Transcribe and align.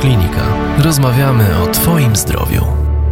Radioklinika. 0.00 0.42
Rozmawiamy 0.78 1.44
o 1.62 1.66
Twoim 1.66 2.16
zdrowiu. 2.16 2.64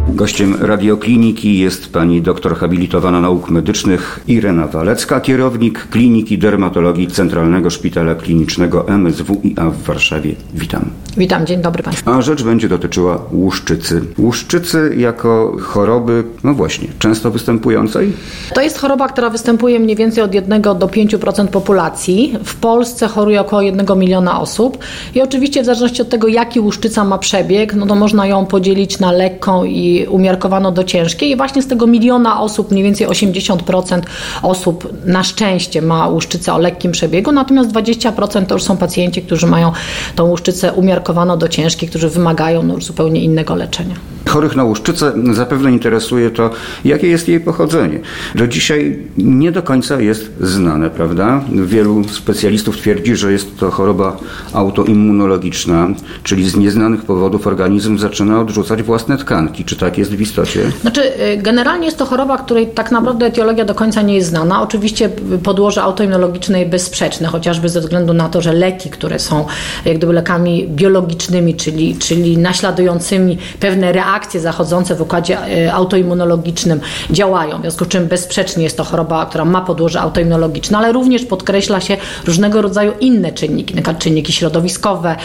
Gościem 0.07 0.55
radiokliniki 0.61 1.59
jest 1.59 1.93
pani 1.93 2.21
doktor 2.21 2.55
habilitowana 2.57 3.21
nauk 3.21 3.49
medycznych 3.49 4.19
Irena 4.27 4.67
Walecka, 4.67 5.21
kierownik 5.21 5.87
Kliniki 5.89 6.37
Dermatologii 6.37 7.07
Centralnego 7.07 7.69
Szpitala 7.69 8.15
Klinicznego 8.15 8.85
MSWiA 8.87 9.69
w 9.71 9.83
Warszawie. 9.83 10.35
Witam. 10.53 10.89
Witam, 11.19 11.45
dzień 11.45 11.61
dobry 11.61 11.83
Państwu. 11.83 12.11
A 12.11 12.21
rzecz 12.21 12.43
będzie 12.43 12.69
dotyczyła 12.69 13.19
łuszczycy. 13.31 14.01
Łuszczycy 14.17 14.95
jako 14.97 15.57
choroby, 15.61 16.23
no 16.43 16.53
właśnie, 16.53 16.87
często 16.99 17.31
występującej? 17.31 18.13
To 18.53 18.61
jest 18.61 18.77
choroba, 18.77 19.07
która 19.07 19.29
występuje 19.29 19.79
mniej 19.79 19.95
więcej 19.95 20.23
od 20.23 20.33
1 20.33 20.61
do 20.61 20.73
5% 20.73 21.47
populacji. 21.47 22.37
W 22.43 22.55
Polsce 22.55 23.07
choruje 23.07 23.41
około 23.41 23.61
1 23.61 23.99
miliona 23.99 24.41
osób 24.41 24.77
i 25.15 25.21
oczywiście 25.21 25.61
w 25.61 25.65
zależności 25.65 26.01
od 26.01 26.09
tego, 26.09 26.27
jaki 26.27 26.59
łuszczyca 26.59 27.03
ma 27.03 27.17
przebieg, 27.17 27.73
no 27.73 27.85
to 27.85 27.95
można 27.95 28.27
ją 28.27 28.45
podzielić 28.45 28.99
na 28.99 29.11
lekką 29.11 29.63
i 29.63 30.07
umiarkowano 30.09 30.71
do 30.71 30.83
ciężkiej 30.83 31.31
i 31.31 31.37
właśnie 31.37 31.61
z 31.61 31.67
tego 31.67 31.87
miliona 31.87 32.41
osób, 32.41 32.71
mniej 32.71 32.83
więcej 32.83 33.07
80% 33.07 34.01
osób 34.43 34.93
na 35.05 35.23
szczęście 35.23 35.81
ma 35.81 36.07
łuszczycę 36.07 36.53
o 36.53 36.57
lekkim 36.57 36.91
przebiegu, 36.91 37.31
natomiast 37.31 37.71
20% 37.71 38.45
to 38.45 38.55
już 38.55 38.63
są 38.63 38.77
pacjenci, 38.77 39.21
którzy 39.21 39.47
mają 39.47 39.71
tą 40.15 40.23
łuszczycę 40.23 40.73
umiarkowano 41.09 41.37
do 41.37 41.47
ciężkiej, 41.47 41.89
którzy 41.89 42.09
wymagają 42.09 42.63
no, 42.63 42.81
zupełnie 42.81 43.21
innego 43.21 43.55
leczenia. 43.55 43.95
Chorych 44.29 44.55
na 44.55 44.63
łuszczycę 44.63 45.13
zapewne 45.31 45.71
interesuje 45.71 46.31
to, 46.31 46.49
jakie 46.85 47.07
jest 47.07 47.27
jej 47.27 47.39
pochodzenie. 47.39 47.99
Do 48.35 48.47
dzisiaj 48.47 48.99
nie 49.17 49.51
do 49.51 49.63
końca 49.63 50.01
jest 50.01 50.31
znane, 50.41 50.89
prawda? 50.89 51.41
Wielu 51.51 52.03
specjalistów 52.03 52.77
twierdzi, 52.77 53.15
że 53.15 53.31
jest 53.31 53.57
to 53.59 53.71
choroba 53.71 54.17
autoimmunologiczna, 54.53 55.87
czyli 56.23 56.49
z 56.49 56.55
nieznanych 56.55 57.01
powodów 57.01 57.47
organizm 57.47 57.97
zaczyna 57.97 58.39
odrzucać 58.39 58.83
własne 58.83 59.17
tkanki. 59.17 59.65
Czy 59.65 59.75
tak 59.75 59.97
jest 59.97 60.11
w 60.11 60.21
istocie? 60.21 60.71
Znaczy, 60.81 61.01
y, 61.01 61.37
generalnie 61.37 61.85
jest 61.85 61.97
to 61.97 62.05
choroba, 62.05 62.37
której 62.37 62.67
tak 62.67 62.91
naprawdę 62.91 63.25
etiologia 63.25 63.65
do 63.65 63.75
końca 63.75 64.01
nie 64.01 64.15
jest 64.15 64.29
znana. 64.29 64.61
Oczywiście 64.61 65.09
podłoże 65.43 65.83
autoimmunologiczne 65.83 66.59
jest 66.59 66.71
bezsprzeczne, 66.71 67.27
chociażby 67.27 67.69
ze 67.69 67.81
względu 67.81 68.13
na 68.13 68.29
to, 68.29 68.41
że 68.41 68.53
leki, 68.53 68.89
które 68.89 69.19
są 69.19 69.45
jak 69.85 69.97
gdyby 69.97 70.13
lekami 70.13 70.67
biologicznymi, 70.67 71.55
czyli, 71.55 71.95
czyli 71.95 72.37
naśladującymi 72.37 73.37
pewne 73.59 73.91
reakcje 73.91 74.18
zachodzące 74.39 74.95
w 74.95 75.01
układzie 75.01 75.37
y, 75.65 75.73
autoimmunologicznym 75.73 76.79
działają. 77.11 77.57
W 77.57 77.61
związku 77.61 77.85
z 77.85 77.87
czym 77.87 78.07
bezsprzecznie 78.07 78.63
jest 78.63 78.77
to 78.77 78.83
choroba, 78.83 79.25
która 79.25 79.45
ma 79.45 79.61
podłoże 79.61 80.01
autoimmunologiczne, 80.01 80.77
ale 80.77 80.91
również 80.91 81.25
podkreśla 81.25 81.81
się 81.81 81.97
różnego 82.25 82.61
rodzaju 82.61 82.91
inne 82.99 83.31
czynniki, 83.31 83.73
przykład 83.73 83.99
czynniki 83.99 84.33
środowiskowe, 84.33 85.15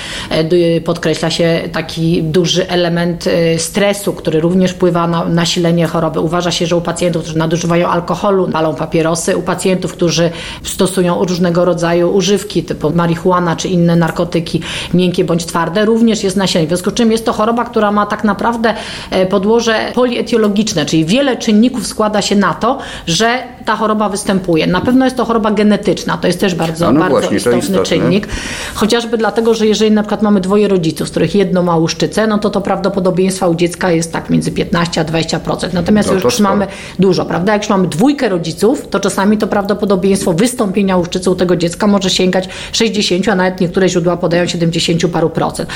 y, 0.52 0.82
podkreśla 0.84 1.30
się 1.30 1.62
taki 1.72 2.22
duży 2.22 2.68
element 2.68 3.24
stresu, 3.58 4.12
który 4.12 4.40
również 4.40 4.70
wpływa 4.70 5.06
na 5.06 5.24
nasilenie 5.24 5.86
choroby. 5.86 6.20
Uważa 6.20 6.50
się, 6.50 6.66
że 6.66 6.76
u 6.76 6.80
pacjentów, 6.80 7.22
którzy 7.22 7.38
nadużywają 7.38 7.88
alkoholu, 7.88 8.48
palą 8.48 8.74
papierosy, 8.74 9.36
u 9.36 9.42
pacjentów, 9.42 9.92
którzy 9.92 10.30
stosują 10.62 11.24
różnego 11.24 11.64
rodzaju 11.64 12.14
używki 12.14 12.62
typu 12.62 12.90
marihuana 12.90 13.56
czy 13.56 13.68
inne 13.68 13.96
narkotyki, 13.96 14.60
miękkie 14.94 15.24
bądź 15.24 15.46
twarde, 15.46 15.84
również 15.84 16.24
jest 16.24 16.36
nasilenie. 16.36 16.66
W 16.66 16.70
związku 16.70 16.90
z 16.90 16.94
czym 16.94 17.12
jest 17.12 17.24
to 17.24 17.32
choroba, 17.32 17.64
która 17.64 17.92
ma 17.92 18.06
tak 18.06 18.24
naprawdę 18.24 18.73
e, 19.10 19.26
podłoże 19.26 19.92
polietiologiczne, 19.94 20.86
czyli 20.86 21.04
wiele 21.04 21.36
czynników 21.36 21.86
składa 21.86 22.22
się 22.22 22.36
na 22.36 22.54
to, 22.54 22.78
że 23.06 23.42
ta 23.64 23.76
choroba 23.76 24.08
występuje. 24.08 24.66
Na 24.66 24.80
pewno 24.80 25.04
jest 25.04 25.16
to 25.16 25.24
choroba 25.24 25.50
genetyczna, 25.50 26.16
to 26.16 26.26
jest 26.26 26.40
też 26.40 26.54
bardzo, 26.54 26.92
no 26.92 27.00
bardzo 27.00 27.20
właśnie, 27.20 27.36
istotny 27.36 27.78
czynnik. 27.78 28.28
Chociażby 28.74 29.18
dlatego, 29.18 29.54
że 29.54 29.66
jeżeli 29.66 29.90
na 29.90 30.02
przykład 30.02 30.22
mamy 30.22 30.40
dwoje 30.40 30.68
rodziców, 30.68 31.08
z 31.08 31.10
których 31.10 31.34
jedno 31.34 31.62
ma 31.62 31.76
łuszczycę, 31.76 32.26
no 32.26 32.38
to 32.38 32.50
to 32.50 32.60
prawdopodobieństwa 32.60 33.48
u 33.48 33.54
dziecka 33.54 33.90
jest 33.90 34.12
tak 34.12 34.30
między 34.30 34.52
15 34.52 35.00
a 35.00 35.04
20%. 35.04 35.74
Natomiast 35.74 36.08
no 36.08 36.14
już 36.14 36.40
mamy 36.40 36.66
dużo, 36.98 37.24
prawda? 37.24 37.52
Jak 37.52 37.62
już 37.62 37.70
mamy 37.70 37.88
dwójkę 37.88 38.28
rodziców, 38.28 38.88
to 38.90 39.00
czasami 39.00 39.38
to 39.38 39.46
prawdopodobieństwo 39.46 40.32
wystąpienia 40.32 40.96
łuszczycy 40.96 41.30
u 41.30 41.34
tego 41.34 41.56
dziecka 41.56 41.86
może 41.86 42.10
sięgać 42.10 42.48
60, 42.72 43.28
a 43.28 43.34
nawet 43.34 43.60
niektóre 43.60 43.88
źródła 43.88 44.16
podają 44.16 44.46
70 44.46 45.06
paru 45.12 45.30
procent. 45.30 45.68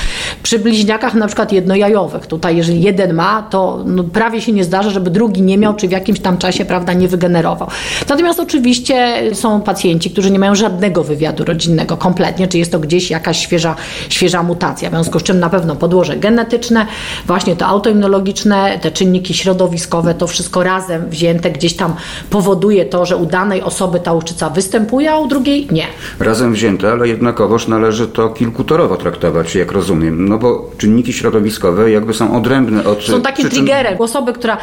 Przy 0.43 0.59
bliźniakach 0.59 1.13
na 1.13 1.27
przykład 1.27 1.51
jednojajowych, 1.51 2.27
tutaj 2.27 2.57
jeżeli 2.57 2.81
jeden 2.89 3.13
ma, 3.13 3.41
to 3.41 3.83
no 3.85 4.03
prawie 4.03 4.41
się 4.41 4.51
nie 4.51 4.63
zdarza, 4.63 4.89
żeby 4.89 5.09
drugi 5.09 5.41
nie 5.41 5.57
miał, 5.57 5.75
czy 5.75 5.87
w 5.87 5.91
jakimś 5.91 6.19
tam 6.19 6.37
czasie, 6.37 6.65
prawda, 6.65 6.93
nie 6.93 7.07
wygenerował. 7.07 7.67
Natomiast 8.09 8.39
oczywiście 8.39 9.21
są 9.33 9.61
pacjenci, 9.61 10.11
którzy 10.11 10.31
nie 10.31 10.39
mają 10.39 10.55
żadnego 10.55 11.03
wywiadu 11.03 11.45
rodzinnego 11.45 11.97
kompletnie, 11.97 12.47
czy 12.47 12.57
jest 12.57 12.71
to 12.71 12.79
gdzieś 12.79 13.11
jakaś 13.11 13.39
świeża, 13.39 13.75
świeża 14.09 14.43
mutacja, 14.43 14.89
w 14.89 14.93
związku 14.93 15.19
z 15.19 15.23
czym 15.23 15.39
na 15.39 15.49
pewno 15.49 15.75
podłoże 15.75 16.17
genetyczne, 16.17 16.85
właśnie 17.27 17.55
to 17.55 17.65
autoimmunologiczne, 17.65 18.79
te 18.81 18.91
czynniki 18.91 19.33
środowiskowe, 19.33 20.13
to 20.13 20.27
wszystko 20.27 20.63
razem 20.63 21.09
wzięte 21.09 21.51
gdzieś 21.51 21.75
tam 21.75 21.95
powoduje 22.29 22.85
to, 22.85 23.05
że 23.05 23.17
u 23.17 23.25
danej 23.25 23.61
osoby 23.61 23.99
ta 23.99 24.13
łuszczyca 24.13 24.49
występuje, 24.49 25.11
a 25.11 25.17
u 25.19 25.27
drugiej 25.27 25.67
nie. 25.71 25.85
Razem 26.19 26.53
wzięte, 26.53 26.91
ale 26.91 27.07
jednakowoż 27.07 27.67
należy 27.67 28.07
to 28.07 28.29
kilkutorowo 28.29 28.97
traktować, 28.97 29.55
jak 29.55 29.71
rozumiem, 29.71 30.29
no 30.29 30.37
bo 30.37 30.71
czynniki 30.77 31.13
środowiskowe 31.13 31.91
jakby 31.91 32.13
są 32.13 32.37
odrębne 32.37 32.78
od 32.85 33.03
Są 33.03 33.21
takim 33.21 33.45
przyczyn... 33.45 33.49
triggerem. 33.49 33.95
Osoby, 33.99 34.33
która 34.33 34.57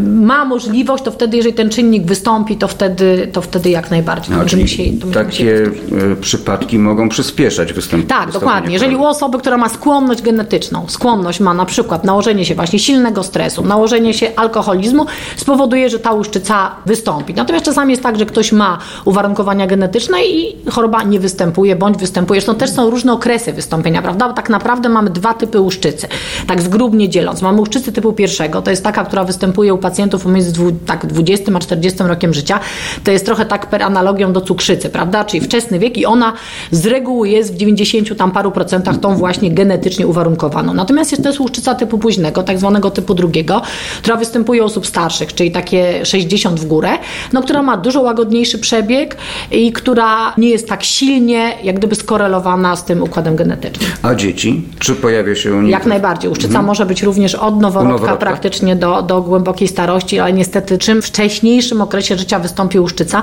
ma 0.00 0.44
możliwość, 0.44 1.04
to 1.04 1.10
wtedy, 1.10 1.36
jeżeli 1.36 1.54
ten 1.54 1.70
czynnik 1.70 2.04
wystąpi, 2.04 2.56
to 2.56 2.68
wtedy, 2.68 3.28
to 3.32 3.42
wtedy 3.42 3.70
jak 3.70 3.90
najbardziej. 3.90 4.36
No, 4.36 4.44
czyli 4.44 4.68
się, 4.68 4.82
takie 5.14 5.36
się 5.36 5.70
e, 6.12 6.16
przypadki 6.16 6.78
mogą 6.78 7.08
przyspieszać 7.08 7.72
występowanie. 7.72 8.24
Tak, 8.24 8.32
dokładnie. 8.32 8.72
Jeżeli 8.72 8.96
u 8.96 9.04
osoby, 9.04 9.38
która 9.38 9.56
ma 9.56 9.68
skłonność 9.68 10.22
genetyczną, 10.22 10.84
skłonność 10.88 11.40
ma 11.40 11.54
na 11.54 11.64
przykład 11.64 12.04
nałożenie 12.04 12.44
się 12.44 12.54
właśnie 12.54 12.78
silnego 12.78 13.22
stresu, 13.22 13.64
nałożenie 13.64 14.14
się 14.14 14.30
alkoholizmu, 14.36 15.06
spowoduje, 15.36 15.90
że 15.90 15.98
ta 15.98 16.12
łuszczyca 16.12 16.70
wystąpi. 16.86 17.34
Natomiast 17.34 17.64
czasami 17.64 17.90
jest 17.90 18.02
tak, 18.02 18.18
że 18.18 18.26
ktoś 18.26 18.52
ma 18.52 18.78
uwarunkowania 19.04 19.66
genetyczne 19.66 20.24
i 20.24 20.56
choroba 20.70 21.02
nie 21.02 21.20
występuje, 21.20 21.76
bądź 21.76 21.98
występuje. 21.98 22.40
Zresztą 22.40 22.54
też 22.54 22.70
są 22.70 22.90
różne 22.90 23.12
okresy 23.12 23.52
wystąpienia, 23.52 24.02
prawda? 24.02 24.28
Bo 24.28 24.34
tak 24.34 24.50
naprawdę 24.50 24.88
mamy 24.88 25.10
dwa 25.10 25.34
typy 25.34 25.60
łuszczycy. 25.60 26.08
Tak 26.46 26.62
zgrubnie 26.62 27.08
dzieląc. 27.08 27.42
Mamy 27.42 27.55
łuszczycę 27.58 27.92
typu 27.92 28.12
pierwszego, 28.12 28.62
to 28.62 28.70
jest 28.70 28.84
taka, 28.84 29.04
która 29.04 29.24
występuje 29.24 29.74
u 29.74 29.78
pacjentów 29.78 30.22
pomiędzy 30.22 30.52
tak 30.86 31.06
20 31.06 31.52
a 31.54 31.58
40 31.58 32.02
rokiem 32.02 32.34
życia. 32.34 32.60
To 33.04 33.10
jest 33.10 33.26
trochę 33.26 33.46
tak 33.46 33.66
per 33.66 33.82
analogią 33.82 34.32
do 34.32 34.40
cukrzycy, 34.40 34.90
prawda? 34.90 35.24
Czyli 35.24 35.40
wczesny 35.40 35.78
wiek 35.78 35.98
i 35.98 36.06
ona 36.06 36.32
z 36.70 36.86
reguły 36.86 37.28
jest 37.28 37.54
w 37.54 37.56
90 37.56 38.16
tam 38.16 38.30
paru 38.30 38.50
procentach 38.50 38.98
tą 39.00 39.16
właśnie 39.16 39.50
genetycznie 39.50 40.06
uwarunkowaną. 40.06 40.74
Natomiast 40.74 41.10
jest 41.10 41.22
też 41.22 41.40
łuszczyca 41.40 41.74
typu 41.74 41.98
późnego, 41.98 42.42
tak 42.42 42.58
zwanego 42.58 42.90
typu 42.90 43.14
drugiego, 43.14 43.62
która 43.98 44.16
występuje 44.16 44.62
u 44.62 44.64
osób 44.66 44.86
starszych, 44.86 45.34
czyli 45.34 45.50
takie 45.50 46.06
60 46.06 46.60
w 46.60 46.66
górę, 46.66 46.90
no, 47.32 47.42
która 47.42 47.62
ma 47.62 47.76
dużo 47.76 48.00
łagodniejszy 48.00 48.58
przebieg 48.58 49.16
i 49.50 49.72
która 49.72 50.34
nie 50.38 50.48
jest 50.48 50.68
tak 50.68 50.84
silnie 50.84 51.52
jak 51.62 51.76
gdyby 51.76 51.94
skorelowana 51.94 52.76
z 52.76 52.84
tym 52.84 53.02
układem 53.02 53.36
genetycznym. 53.36 53.90
A 54.02 54.14
dzieci? 54.14 54.62
Czy 54.78 54.94
pojawia 54.94 55.34
się 55.34 55.54
u 55.54 55.62
nich? 55.62 55.70
Jak 55.70 55.86
najbardziej. 55.86 56.30
Uszczyca 56.30 56.52
hmm. 56.52 56.66
może 56.66 56.86
być 56.86 57.02
również 57.02 57.34
od 57.46 57.60
noworodka, 57.60 57.92
noworodka, 57.92 58.16
praktycznie 58.16 58.76
do, 58.76 59.02
do 59.02 59.22
głębokiej 59.22 59.68
starości, 59.68 60.18
ale 60.18 60.32
niestety 60.32 60.78
czym 60.78 61.02
wcześniejszym 61.02 61.82
okresie 61.82 62.16
życia 62.18 62.38
wystąpi 62.38 62.78
uszczyca, 62.78 63.22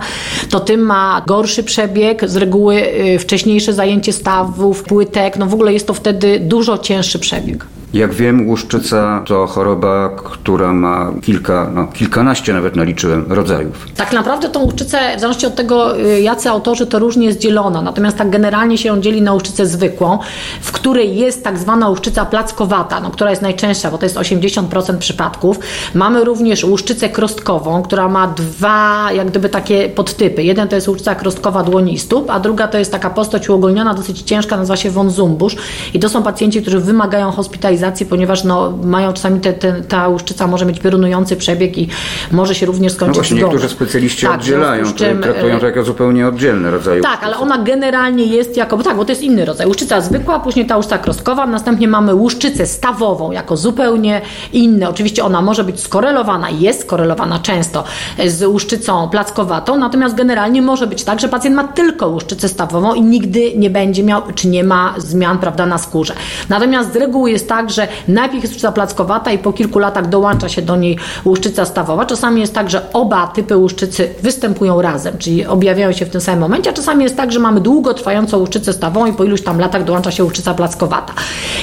to 0.50 0.60
tym 0.60 0.82
ma 0.82 1.24
gorszy 1.28 1.64
przebieg, 1.64 2.30
z 2.30 2.36
reguły 2.36 2.76
y, 2.76 3.20
wcześniejsze 3.20 3.74
zajęcie 3.74 4.14
stawów, 4.14 4.84
płytek, 4.84 5.38
no 5.38 5.46
w 5.46 5.54
ogóle 5.54 5.74
jest 5.74 5.88
to 5.88 5.94
wtedy 5.94 6.40
dużo 6.40 6.78
cięższy 6.78 7.20
przebieg. 7.20 7.66
Jak 7.94 8.14
wiem, 8.14 8.48
łuszczyca 8.48 9.24
to 9.26 9.48
choroba, 9.48 10.10
która 10.10 10.74
ma 10.74 11.12
kilka, 11.22 11.70
no, 11.74 11.88
kilkanaście 11.88 12.54
nawet 12.54 12.76
naliczyłem 12.76 13.26
rodzajów. 13.30 13.88
Tak 13.96 14.14
naprawdę 14.14 14.50
tą 14.50 14.64
łuszczycę, 14.64 14.98
w 14.98 15.20
zależności 15.20 15.46
od 15.46 15.56
tego, 15.56 16.00
y, 16.00 16.22
jacy 16.22 16.50
autorzy, 16.50 16.88
to 16.88 17.00
różnie 17.00 17.26
jest 17.26 17.40
dzielona. 17.40 17.82
Natomiast 17.82 18.18
tak 18.18 18.30
generalnie 18.30 18.78
się 18.78 18.90
ją 18.90 19.02
dzieli 19.02 19.22
na 19.22 19.34
łuszczycę 19.34 19.66
zwykłą, 19.66 20.20
w 20.62 20.72
której 20.72 21.16
jest 21.18 21.44
tak 21.44 21.58
zwana 21.58 21.90
łuszczyca 21.90 22.26
plackowata, 22.26 23.00
no, 23.00 23.12
która 23.12 23.30
jest 23.30 23.42
najczęstsza, 23.42 23.92
bo 23.92 23.98
to 23.98 24.06
jest 24.06 24.18
80% 24.18 24.98
przypadków. 24.98 25.60
Mamy 25.94 26.24
również 26.24 26.64
łuszczycę 26.64 27.10
krostkową, 27.10 27.84
która 27.84 28.08
ma 28.08 28.28
dwa, 28.28 29.10
jak 29.12 29.28
gdyby 29.28 29.50
takie 29.50 29.90
podtypy. 29.90 30.44
Jeden 30.44 30.68
to 30.68 30.76
jest 30.76 30.88
łuszczyca 30.88 31.16
krostkowa 31.16 31.64
dłoni 31.64 31.94
i 31.94 32.00
stóp, 32.00 32.30
a 32.30 32.40
druga 32.40 32.68
to 32.68 32.78
jest 32.78 32.92
taka 32.92 33.10
postać 33.10 33.50
uogólniona, 33.50 33.94
dosyć 33.94 34.22
ciężka, 34.22 34.58
nazywa 34.58 34.78
się 34.78 34.90
von 34.90 35.10
Zumbusz. 35.10 35.56
I 35.94 36.00
to 36.00 36.10
są 36.10 36.24
pacjenci, 36.24 36.62
którzy 36.62 36.80
wymagają 36.80 37.32
hospitalizacji 37.32 37.83
ponieważ 38.10 38.44
no, 38.44 38.74
mają 38.84 39.14
czasami 39.14 39.40
te, 39.40 39.54
te, 39.54 39.82
ta 39.82 40.08
łuszczyca 40.08 40.48
może 40.48 40.66
mieć 40.66 40.80
piorunujący 40.80 41.36
przebieg 41.36 41.78
i 41.78 41.88
może 42.32 42.56
się 42.56 42.66
również 42.66 42.94
skończyć 42.94 43.18
No 43.18 43.22
właśnie, 43.24 43.38
niektórzy 43.42 43.70
specjaliści 43.70 44.26
Tak, 44.26 44.36
oddzielają, 44.36 44.94
czym, 44.94 45.22
traktują 45.22 45.56
e, 45.56 45.60
to 45.60 45.66
jako 45.66 45.84
zupełnie 45.84 46.28
oddzielny 46.28 46.72
rodzaj 46.72 47.02
tak, 47.02 47.12
łuszczycy. 47.12 47.26
ale 47.26 47.38
ona 47.38 47.58
generalnie 47.64 48.26
jest 48.26 48.58
jako, 48.58 48.78
bo 48.78 48.84
tak, 48.84 48.98
bo 48.98 49.06
to 49.06 49.12
jest 49.12 49.22
inny 49.22 49.46
rodzaj. 49.46 49.68
Łuszczyca 49.68 50.02
zwykła, 50.02 50.40
później 50.40 50.66
ta 50.66 50.78
łuszczyca 50.78 50.98
krostkowa, 50.98 51.48
następnie 51.48 51.88
mamy 51.88 52.16
łuszczycę 52.16 52.66
stawową 52.66 53.32
jako 53.32 53.58
zupełnie 53.58 54.22
inny. 54.54 54.90
Oczywiście 54.90 55.24
ona 55.24 55.42
może 55.42 55.64
być 55.64 55.80
skorelowana, 55.80 56.50
jest 56.50 56.82
skorelowana 56.82 57.40
często 57.40 57.84
z 58.26 58.44
łuszczycą 58.44 59.10
plackowatą, 59.10 59.78
natomiast 59.78 60.16
generalnie 60.16 60.62
może 60.62 60.88
być 60.88 61.04
tak, 61.04 61.20
że 61.20 61.30
pacjent 61.30 61.56
ma 61.56 61.64
tylko 61.64 62.08
łuszczycę 62.08 62.50
stawową 62.50 62.94
i 62.94 63.02
nigdy 63.02 63.52
nie 63.58 63.70
będzie 63.70 64.04
miał, 64.04 64.22
czy 64.36 64.48
nie 64.48 64.64
ma 64.64 64.94
zmian, 64.98 65.38
prawda, 65.38 65.66
na 65.66 65.78
skórze. 65.78 66.14
Natomiast 66.50 66.94
z 66.94 66.96
reguły 66.96 67.32
jest 67.32 67.50
tak, 67.50 67.70
że 67.74 67.88
najpierw 68.08 68.44
jest 68.44 68.54
łuszczyca 68.54 68.72
plackowata 68.72 69.32
i 69.32 69.38
po 69.38 69.54
kilku 69.54 69.80
latach 69.80 70.10
dołącza 70.10 70.50
się 70.50 70.62
do 70.62 70.76
niej 70.76 70.98
łuszczyca 71.26 71.66
stawowa. 71.66 72.06
Czasami 72.06 72.42
jest 72.42 72.54
tak, 72.54 72.70
że 72.70 72.94
oba 72.94 73.28
typy 73.28 73.58
łuszczycy 73.58 74.10
występują 74.22 74.82
razem, 74.82 75.18
czyli 75.18 75.46
objawiają 75.46 75.92
się 75.92 76.06
w 76.06 76.10
tym 76.10 76.22
samym 76.22 76.40
momencie, 76.40 76.70
a 76.70 76.74
czasami 76.74 77.04
jest 77.04 77.18
tak, 77.18 77.32
że 77.32 77.40
mamy 77.40 77.62
długotrwającą 77.62 78.38
łuszczycę 78.38 78.74
stawową 78.74 79.06
i 79.06 79.14
po 79.14 79.24
iluś 79.24 79.42
tam 79.42 79.60
latach 79.60 79.84
dołącza 79.84 80.12
się 80.12 80.24
łuszczyca 80.24 80.54
plackowata. 80.54 81.14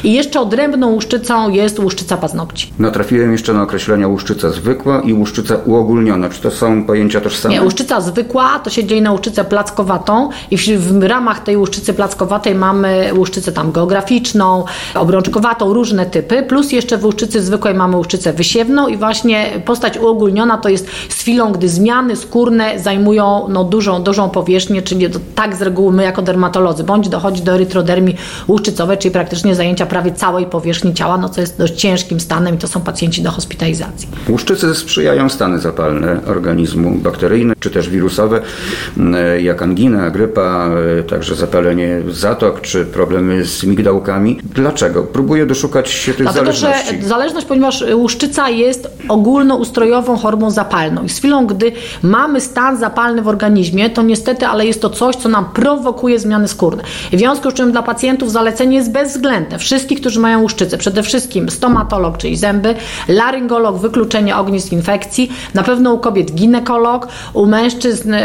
I 0.05 0.13
jeszcze 0.13 0.41
odrębną 0.41 0.93
łuszczycą 0.93 1.51
jest 1.51 1.79
łuszczyca 1.79 2.17
paznokci. 2.17 2.73
Natrafiłem 2.79 3.33
jeszcze 3.33 3.53
na 3.53 3.63
określenia 3.63 4.09
łuszczyca 4.09 4.51
zwykła 4.51 5.01
i 5.01 5.13
łuszczyca 5.13 5.57
uogólniona. 5.65 6.29
Czy 6.29 6.41
to 6.41 6.51
są 6.51 6.85
pojęcia 6.85 7.21
tożsame? 7.21 7.55
Nie, 7.55 7.63
łuszczyca 7.63 8.01
zwykła 8.01 8.59
to 8.59 8.71
się 8.71 8.85
dzieje 8.85 9.01
na 9.03 9.13
łuszczycę 9.13 9.45
plackowatą 9.45 10.29
i 10.51 10.57
w, 10.57 10.63
w 10.63 11.03
ramach 11.03 11.41
tej 11.41 11.57
łuszczycy 11.57 11.95
plackowatej 11.95 12.55
mamy 12.55 13.11
łuszczycę 13.15 13.53
tam 13.53 13.73
geograficzną, 13.73 14.65
obrączkowatą, 14.95 15.73
różne 15.73 16.00
typy, 16.07 16.43
plus 16.43 16.73
jeszcze 16.73 16.99
w 16.99 17.05
łuszczycy 17.05 17.43
zwykłej 17.43 17.75
mamy 17.75 17.97
łuszczycę 17.97 18.33
wysiewną 18.33 18.89
i 18.89 18.97
właśnie 18.97 19.47
postać 19.65 19.99
uogólniona 19.99 20.59
to 20.59 20.69
jest 20.69 20.87
z 21.09 21.15
chwilą, 21.15 21.53
gdy 21.53 21.69
zmiany 21.69 22.17
skórne 22.17 22.79
zajmują 22.79 23.47
no, 23.49 23.65
dużą, 23.65 24.03
dużą 24.03 24.31
powierzchnię, 24.31 24.83
czyli 24.83 25.11
to, 25.11 25.19
tak 25.35 25.57
z 25.57 25.63
reguły 25.63 25.93
my 25.93 26.03
jako 26.03 26.23
dermatolodzy, 26.23 26.85
bądź 26.85 27.09
dochodzi 27.09 27.43
do 27.43 27.53
erytrodermii 27.55 28.17
łuszczycowej, 28.49 28.99
czyli 28.99 29.13
praktycznie 29.13 29.55
zajęcia 29.55 29.87
prawie 29.87 30.13
całej 30.13 30.47
powierzchni 30.47 30.95
ciała, 30.95 31.19
no 31.19 31.29
co 31.29 31.41
jest 31.41 31.59
dość 31.59 31.75
ciężkim 31.75 32.21
stanem 32.21 32.55
i 32.55 32.59
to 32.59 32.69
są 32.69 32.81
pacjenci 32.81 33.23
do 33.23 33.31
hospitalizacji. 33.31 34.09
Łuszczycy 34.29 34.75
sprzyjają 34.75 35.29
stany 35.29 35.59
zapalne 35.59 36.21
organizmu 36.27 36.91
bakteryjne 36.91 37.55
czy 37.61 37.71
też 37.71 37.91
wirusowe, 37.91 38.41
m, 38.97 39.17
jak 39.41 39.63
angina, 39.63 40.11
grypa, 40.11 40.69
e, 40.99 41.03
także 41.03 41.35
zapalenie 41.35 42.03
zatok 42.11 42.61
czy 42.61 42.85
problemy 42.85 43.45
z 43.45 43.65
migdałkami. 43.65 44.39
Dlaczego? 44.55 45.03
Próbuję 45.03 45.47
doszukać 45.47 45.80
się 45.89 46.15
tych 46.15 46.23
Dlatego, 46.23 46.53
zależności. 46.53 47.03
że 47.03 47.09
zależność, 47.09 47.47
ponieważ 47.47 47.85
łuszczyca 47.95 48.49
jest 48.49 48.89
ogólnoustrojową 49.09 50.17
chorobą 50.17 50.51
zapalną 50.51 51.05
i 51.05 51.09
z 51.09 51.19
chwilą, 51.19 51.47
gdy 51.47 51.73
mamy 52.03 52.41
stan 52.41 52.77
zapalny 52.77 53.23
w 53.23 53.29
organizmie, 53.29 53.91
to 53.91 54.03
niestety, 54.03 54.47
ale 54.47 54.67
jest 54.67 54.83
to 54.83 54.91
coś, 54.91 55.17
co 55.17 55.29
nam 55.29 55.45
prowokuje 55.45 56.19
zmiany 56.19 56.49
skórne. 56.49 56.83
W 57.13 57.19
związku 57.19 57.51
z 57.51 57.55
czym 57.55 57.73
dla 57.73 57.83
pacjentów 57.83 58.33
zalecenie 58.33 58.77
jest 58.77 58.93
bezwzględne. 58.93 59.59
Wszystkich, 59.59 60.01
którzy 60.01 60.21
mają 60.21 60.41
łuszczycę, 60.41 60.79
przede 60.79 61.03
wszystkim 61.03 61.51
stomatolog, 61.51 62.19
czyli 62.19 62.37
zęby, 62.37 62.75
laryngolog, 63.09 63.79
wykluczenie 63.79 64.37
ognisk 64.37 64.73
infekcji, 64.73 65.33
na 65.55 65.63
pewno 65.63 65.93
u 65.93 65.99
kobiet 65.99 66.33
ginekolog, 66.35 67.09
u 67.33 67.47
mężczyzn, 67.47 68.15
e, 68.15 68.21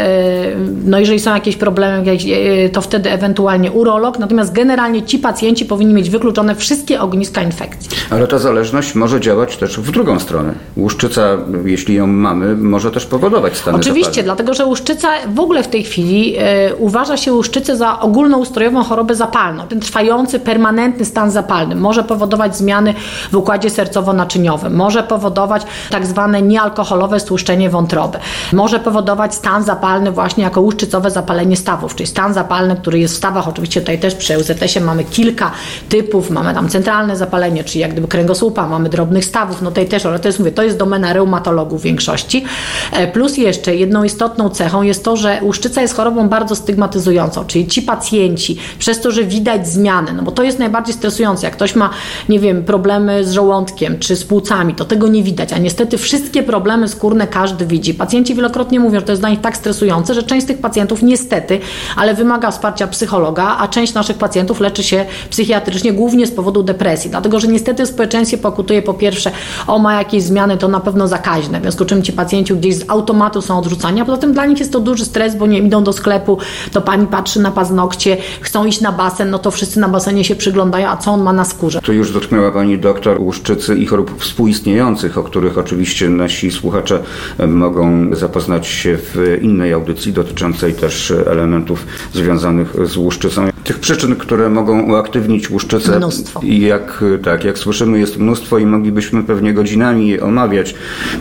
no 0.84 0.98
jeżeli 0.98 1.20
są 1.20 1.34
jakieś 1.34 1.56
problemy, 1.56 2.10
e, 2.10 2.68
to 2.68 2.80
wtedy 2.80 3.10
ewentualnie 3.10 3.72
urolog, 3.72 4.18
natomiast 4.18 4.52
generalnie 4.52 5.02
ci 5.02 5.18
pacjenci 5.18 5.66
powinni 5.66 5.94
mieć 5.94 6.10
wykluczone 6.10 6.54
wszystkie 6.54 7.00
ogniska 7.00 7.42
infekcji. 7.46 7.90
Ale 8.10 8.26
ta 8.26 8.38
zależność 8.38 8.94
może 8.94 9.20
działać 9.20 9.56
też 9.56 9.80
w 9.80 9.90
drugą 9.90 10.18
stronę. 10.18 10.54
Łuszczyca, 10.76 11.22
jeśli 11.64 11.94
ją 11.94 12.06
mamy, 12.06 12.56
może 12.56 12.90
też 12.90 13.06
powodować 13.06 13.56
stany 13.56 13.78
Oczywiście, 13.78 14.10
zapalne. 14.10 14.22
dlatego 14.22 14.54
że 14.54 14.64
łuszczyca 14.64 15.08
w 15.34 15.40
ogóle 15.40 15.62
w 15.62 15.68
tej 15.68 15.84
chwili 15.84 16.34
e, 16.38 16.74
uważa 16.74 17.16
się 17.16 17.32
łuszczycę 17.32 17.76
za 17.76 18.00
ogólnoustrojową 18.00 18.84
chorobę 18.84 19.14
zapalną. 19.14 19.66
Ten 19.68 19.80
trwający, 19.80 20.40
permanentny 20.40 21.04
stan 21.04 21.30
zapalny 21.30 21.74
może 21.74 22.04
powodować 22.04 22.56
zmiany 22.56 22.94
w 23.32 23.36
układzie 23.36 23.68
sercowo-naczyniowym, 23.68 24.70
może 24.70 25.02
powodować 25.02 25.62
tak 25.90 26.06
zwane 26.06 26.42
niealkoholowe 26.42 27.20
stłuszczenie 27.20 27.70
wątroby, 27.70 28.18
może 28.52 28.78
powodować 28.80 29.34
stan 29.34 29.62
zapalny 29.62 30.10
właśnie 30.12 30.44
jako 30.44 30.60
łuszczycowe 30.60 31.10
zapalenie 31.10 31.56
stawów, 31.56 31.94
czyli 31.94 32.06
stan 32.06 32.34
zapalny, 32.34 32.76
który 32.76 32.98
jest 32.98 33.14
w 33.14 33.16
stawach, 33.16 33.48
oczywiście 33.48 33.80
tutaj 33.80 33.98
też 33.98 34.14
przy 34.14 34.38
UZS-ie 34.38 34.84
mamy 34.84 35.04
kilka 35.04 35.50
typów, 35.88 36.30
mamy 36.30 36.54
tam 36.54 36.68
centralne 36.68 37.16
zapalenie, 37.16 37.35
czyli 37.64 37.80
jak 37.80 37.92
gdyby 37.92 38.08
kręgosłupa, 38.08 38.66
mamy 38.66 38.88
drobnych 38.88 39.24
stawów, 39.24 39.62
no 39.62 39.70
tutaj 39.70 39.86
też, 39.86 40.06
ale 40.06 40.18
to 40.18 40.28
jest, 40.28 40.38
mówię, 40.38 40.52
to 40.52 40.62
jest 40.62 40.78
domena 40.78 41.12
reumatologów 41.12 41.80
w 41.80 41.84
większości. 41.84 42.44
E, 42.92 43.06
Plus 43.06 43.36
jeszcze 43.36 43.76
jedną 43.76 44.04
istotną 44.04 44.50
cechą 44.50 44.82
jest 44.82 45.04
to, 45.04 45.16
że 45.16 45.38
łuszczyca 45.42 45.82
jest 45.82 45.94
chorobą 45.94 46.28
bardzo 46.28 46.56
stygmatyzującą, 46.56 47.44
czyli 47.44 47.66
ci 47.66 47.82
pacjenci, 47.82 48.56
przez 48.78 49.00
to, 49.00 49.10
że 49.10 49.24
widać 49.24 49.68
zmiany, 49.68 50.12
no 50.12 50.22
bo 50.22 50.32
to 50.32 50.42
jest 50.42 50.58
najbardziej 50.58 50.94
stresujące, 50.94 51.46
jak 51.46 51.54
ktoś 51.54 51.74
ma, 51.76 51.90
nie 52.28 52.40
wiem, 52.40 52.64
problemy 52.64 53.24
z 53.24 53.32
żołądkiem 53.32 53.98
czy 53.98 54.16
z 54.16 54.24
płucami, 54.24 54.74
to 54.74 54.84
tego 54.84 55.08
nie 55.08 55.22
widać, 55.22 55.52
a 55.52 55.58
niestety 55.58 55.98
wszystkie 55.98 56.42
problemy 56.42 56.88
skórne 56.88 57.26
każdy 57.26 57.66
widzi. 57.66 57.94
Pacjenci 57.94 58.34
wielokrotnie 58.34 58.80
mówią, 58.80 59.00
że 59.00 59.06
to 59.06 59.12
jest 59.12 59.22
dla 59.22 59.28
nich 59.30 59.40
tak 59.40 59.56
stresujące, 59.56 60.14
że 60.14 60.22
część 60.22 60.44
z 60.44 60.48
tych 60.48 60.58
pacjentów 60.58 61.02
niestety, 61.02 61.60
ale 61.96 62.14
wymaga 62.14 62.50
wsparcia 62.50 62.86
psychologa, 62.86 63.56
a 63.58 63.68
część 63.68 63.94
naszych 63.94 64.18
pacjentów 64.18 64.60
leczy 64.60 64.82
się 64.82 65.04
psychiatrycznie 65.30 65.92
głównie 65.92 66.26
z 66.26 66.30
powodu 66.30 66.62
depresji, 66.62 67.10
że 67.40 67.48
niestety 67.48 67.84
w 67.84 67.88
społeczeństwie 67.88 68.38
pokutuje 68.38 68.82
po 68.82 68.94
pierwsze, 68.94 69.30
o 69.66 69.78
ma 69.78 69.94
jakieś 69.98 70.22
zmiany, 70.22 70.56
to 70.56 70.68
na 70.68 70.80
pewno 70.80 71.08
zakaźne, 71.08 71.58
w 71.58 71.62
związku 71.62 71.84
z 71.84 71.86
czym 71.86 72.02
ci 72.02 72.12
pacjenci 72.12 72.54
gdzieś 72.54 72.76
z 72.76 72.90
automatu 72.90 73.42
są 73.42 73.58
odrzucani, 73.58 74.00
a 74.00 74.04
poza 74.04 74.18
tym 74.18 74.32
dla 74.32 74.46
nich 74.46 74.58
jest 74.58 74.72
to 74.72 74.80
duży 74.80 75.04
stres, 75.04 75.36
bo 75.36 75.46
nie 75.46 75.58
idą 75.58 75.84
do 75.84 75.92
sklepu, 75.92 76.38
to 76.72 76.80
pani 76.80 77.06
patrzy 77.06 77.40
na 77.40 77.50
paznokcie, 77.50 78.16
chcą 78.40 78.66
iść 78.66 78.80
na 78.80 78.92
basen, 78.92 79.30
no 79.30 79.38
to 79.38 79.50
wszyscy 79.50 79.80
na 79.80 79.88
basenie 79.88 80.24
się 80.24 80.36
przyglądają, 80.36 80.88
a 80.88 80.96
co 80.96 81.10
on 81.10 81.22
ma 81.22 81.32
na 81.32 81.44
skórze. 81.44 81.80
Tu 81.80 81.92
już 81.92 82.12
dotknęła 82.12 82.50
Pani 82.50 82.78
doktor 82.78 83.20
łuszczycy 83.20 83.76
i 83.76 83.86
chorób 83.86 84.20
współistniejących, 84.22 85.18
o 85.18 85.22
których 85.22 85.58
oczywiście 85.58 86.08
nasi 86.08 86.50
słuchacze 86.50 87.02
e, 87.38 87.46
mogą 87.46 88.14
zapoznać 88.16 88.66
się 88.66 88.98
w 88.98 89.38
innej 89.42 89.72
audycji 89.72 90.12
dotyczącej 90.12 90.74
też 90.74 91.12
elementów 91.26 91.86
związanych 92.14 92.76
z 92.86 92.96
łuszczycą. 92.96 93.48
Tych 93.64 93.78
przyczyn, 93.78 94.16
które 94.16 94.48
mogą 94.50 94.82
uaktywnić 94.82 95.50
łuszczycę, 95.50 95.96
Mnóstwo. 95.98 96.40
i 96.42 96.60
jak, 96.60 97.04
tak, 97.18 97.44
jak 97.44 97.58
słyszymy, 97.58 97.98
jest 97.98 98.18
mnóstwo 98.18 98.58
i 98.58 98.66
moglibyśmy 98.66 99.22
pewnie 99.22 99.54
godzinami 99.54 100.08
je 100.08 100.22
omawiać, 100.22 100.74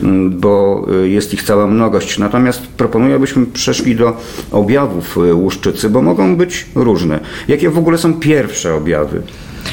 m, 0.04 0.40
bo 0.40 0.86
y, 1.04 1.10
jest 1.10 1.34
ich 1.34 1.44
cała 1.44 1.68
mnogość. 1.68 2.18
Natomiast 2.18 2.68
proponuję, 2.68 3.16
abyśmy 3.16 3.46
przeszli 3.46 3.96
do 3.96 4.18
objawów 4.52 5.18
y, 5.18 5.34
łuszczycy, 5.34 5.90
bo 5.90 6.02
mogą 6.02 6.36
być 6.36 6.66
różne. 6.76 7.20
Jakie 7.48 7.70
w 7.70 7.78
ogóle 7.78 7.98
są 7.98 8.14
pierwsze 8.14 8.74
objawy? 8.74 9.22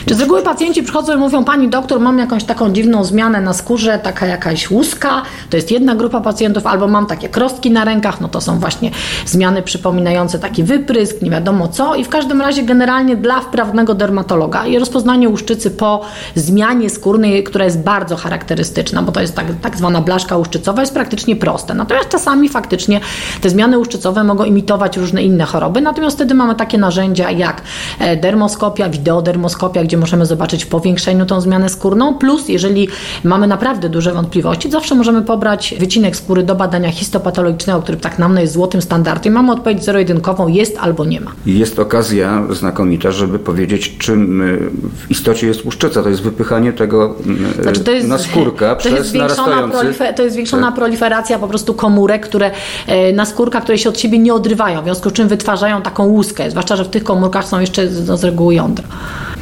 Czy 0.06 0.14
z 0.14 0.20
reguły 0.20 0.42
pacjenci 0.42 0.82
przychodzą 0.82 1.14
i 1.14 1.16
mówią, 1.16 1.44
pani 1.44 1.68
doktor, 1.68 2.00
mam 2.00 2.18
jakąś 2.18 2.44
taką 2.44 2.72
dziwną 2.72 3.04
zmianę 3.04 3.40
na 3.40 3.52
skórze, 3.52 3.98
taka 3.98 4.26
jakaś 4.26 4.70
łuska, 4.70 5.22
to 5.50 5.56
jest 5.56 5.70
jedna 5.70 5.94
grupa 5.94 6.20
pacjentów, 6.20 6.66
albo 6.66 6.88
mam 6.88 7.06
takie 7.06 7.28
krostki 7.28 7.70
na 7.70 7.84
rękach, 7.84 8.20
no 8.20 8.28
to 8.28 8.40
są 8.40 8.58
właśnie 8.58 8.90
zmiany 9.26 9.62
przypominające 9.62 10.38
taki 10.38 10.64
wyprysk, 10.64 11.22
nie 11.22 11.30
wiadomo 11.30 11.68
co. 11.68 11.94
I 11.94 12.04
w 12.04 12.08
każdym 12.08 12.40
razie 12.40 12.62
generalnie 12.62 13.16
dla 13.16 13.40
wprawnego 13.40 13.94
dermatologa 13.94 14.66
i 14.66 14.78
rozpoznanie 14.78 15.28
łuszczycy 15.28 15.70
po 15.70 16.00
zmianie 16.34 16.90
skórnej, 16.90 17.44
która 17.44 17.64
jest 17.64 17.80
bardzo 17.80 18.16
charakterystyczna, 18.16 19.02
bo 19.02 19.12
to 19.12 19.20
jest 19.20 19.36
tak, 19.36 19.46
tak 19.62 19.76
zwana 19.76 20.00
blaszka 20.00 20.36
łuszczycowa, 20.36 20.80
jest 20.80 20.94
praktycznie 20.94 21.36
proste. 21.36 21.74
Natomiast 21.74 22.08
czasami 22.08 22.48
faktycznie 22.48 23.00
te 23.40 23.50
zmiany 23.50 23.78
łuszczycowe 23.78 24.24
mogą 24.24 24.44
imitować 24.44 24.96
różne 24.96 25.22
inne 25.22 25.44
choroby, 25.44 25.80
natomiast 25.80 26.16
wtedy 26.16 26.34
mamy 26.34 26.54
takie 26.54 26.78
narzędzia 26.78 27.30
jak 27.30 27.62
e, 27.98 28.16
dermoskopia, 28.16 28.88
wideodermoskopia, 28.88 29.81
gdzie 29.84 29.96
możemy 29.96 30.26
zobaczyć 30.26 30.64
w 30.64 30.68
powiększeniu 30.68 31.26
tą 31.26 31.40
zmianę 31.40 31.68
skórną, 31.68 32.14
plus 32.14 32.48
jeżeli 32.48 32.88
mamy 33.24 33.46
naprawdę 33.46 33.88
duże 33.88 34.12
wątpliwości, 34.12 34.70
zawsze 34.70 34.94
możemy 34.94 35.22
pobrać 35.22 35.74
wycinek 35.78 36.16
skóry 36.16 36.42
do 36.42 36.54
badania 36.54 36.92
histopatologicznego, 36.92 37.82
który 37.82 37.98
tak 37.98 38.18
nam 38.18 38.36
jest 38.36 38.52
złotym 38.52 38.82
standardem. 38.82 39.32
Mamy 39.32 39.52
odpowiedź 39.52 39.84
zero-jedynkową, 39.84 40.48
jest 40.48 40.78
albo 40.80 41.04
nie 41.04 41.20
ma. 41.20 41.32
Jest 41.46 41.78
okazja 41.78 42.42
znakomita, 42.50 43.10
żeby 43.10 43.38
powiedzieć, 43.38 43.96
czym 43.98 44.40
y, 44.42 44.70
w 44.94 45.10
istocie 45.10 45.46
jest 45.46 45.64
łuszczyca. 45.64 46.02
To 46.02 46.08
jest 46.08 46.22
wypychanie 46.22 46.72
tego 46.72 47.14
y, 47.58 47.62
Znaczy 47.62 47.80
to 47.80 47.90
jest, 47.90 48.08
na 48.08 48.18
skórka 48.18 48.70
to 48.74 48.80
przez 48.80 48.92
jest 48.92 49.14
narastający... 49.14 49.94
to 50.16 50.22
jest 50.22 50.34
zwiększona 50.34 50.66
Tak. 50.66 50.74
proliferacja 50.74 51.38
po 51.38 51.48
prostu 51.48 51.74
komórek, 51.74 52.26
które 52.26 52.50
e, 52.86 53.12
na 53.12 53.24
skórkach, 53.24 53.62
które 53.62 53.78
się 53.78 53.88
od 53.88 54.00
siebie 54.00 54.18
nie 54.18 54.34
odrywają, 54.34 54.80
w 54.80 54.84
związku 54.84 55.10
z 55.10 55.12
czym 55.12 55.28
wytwarzają 55.28 55.82
taką 55.82 56.06
łuskę, 56.06 56.50
zwłaszcza, 56.50 56.76
że 56.76 56.84
w 56.84 56.88
tych 56.88 57.04
komórkach 57.04 57.44
są 57.44 57.60
jeszcze 57.60 57.88
no, 58.06 58.16
z 58.16 58.24
reguły 58.24 58.54
jądra. 58.54 58.84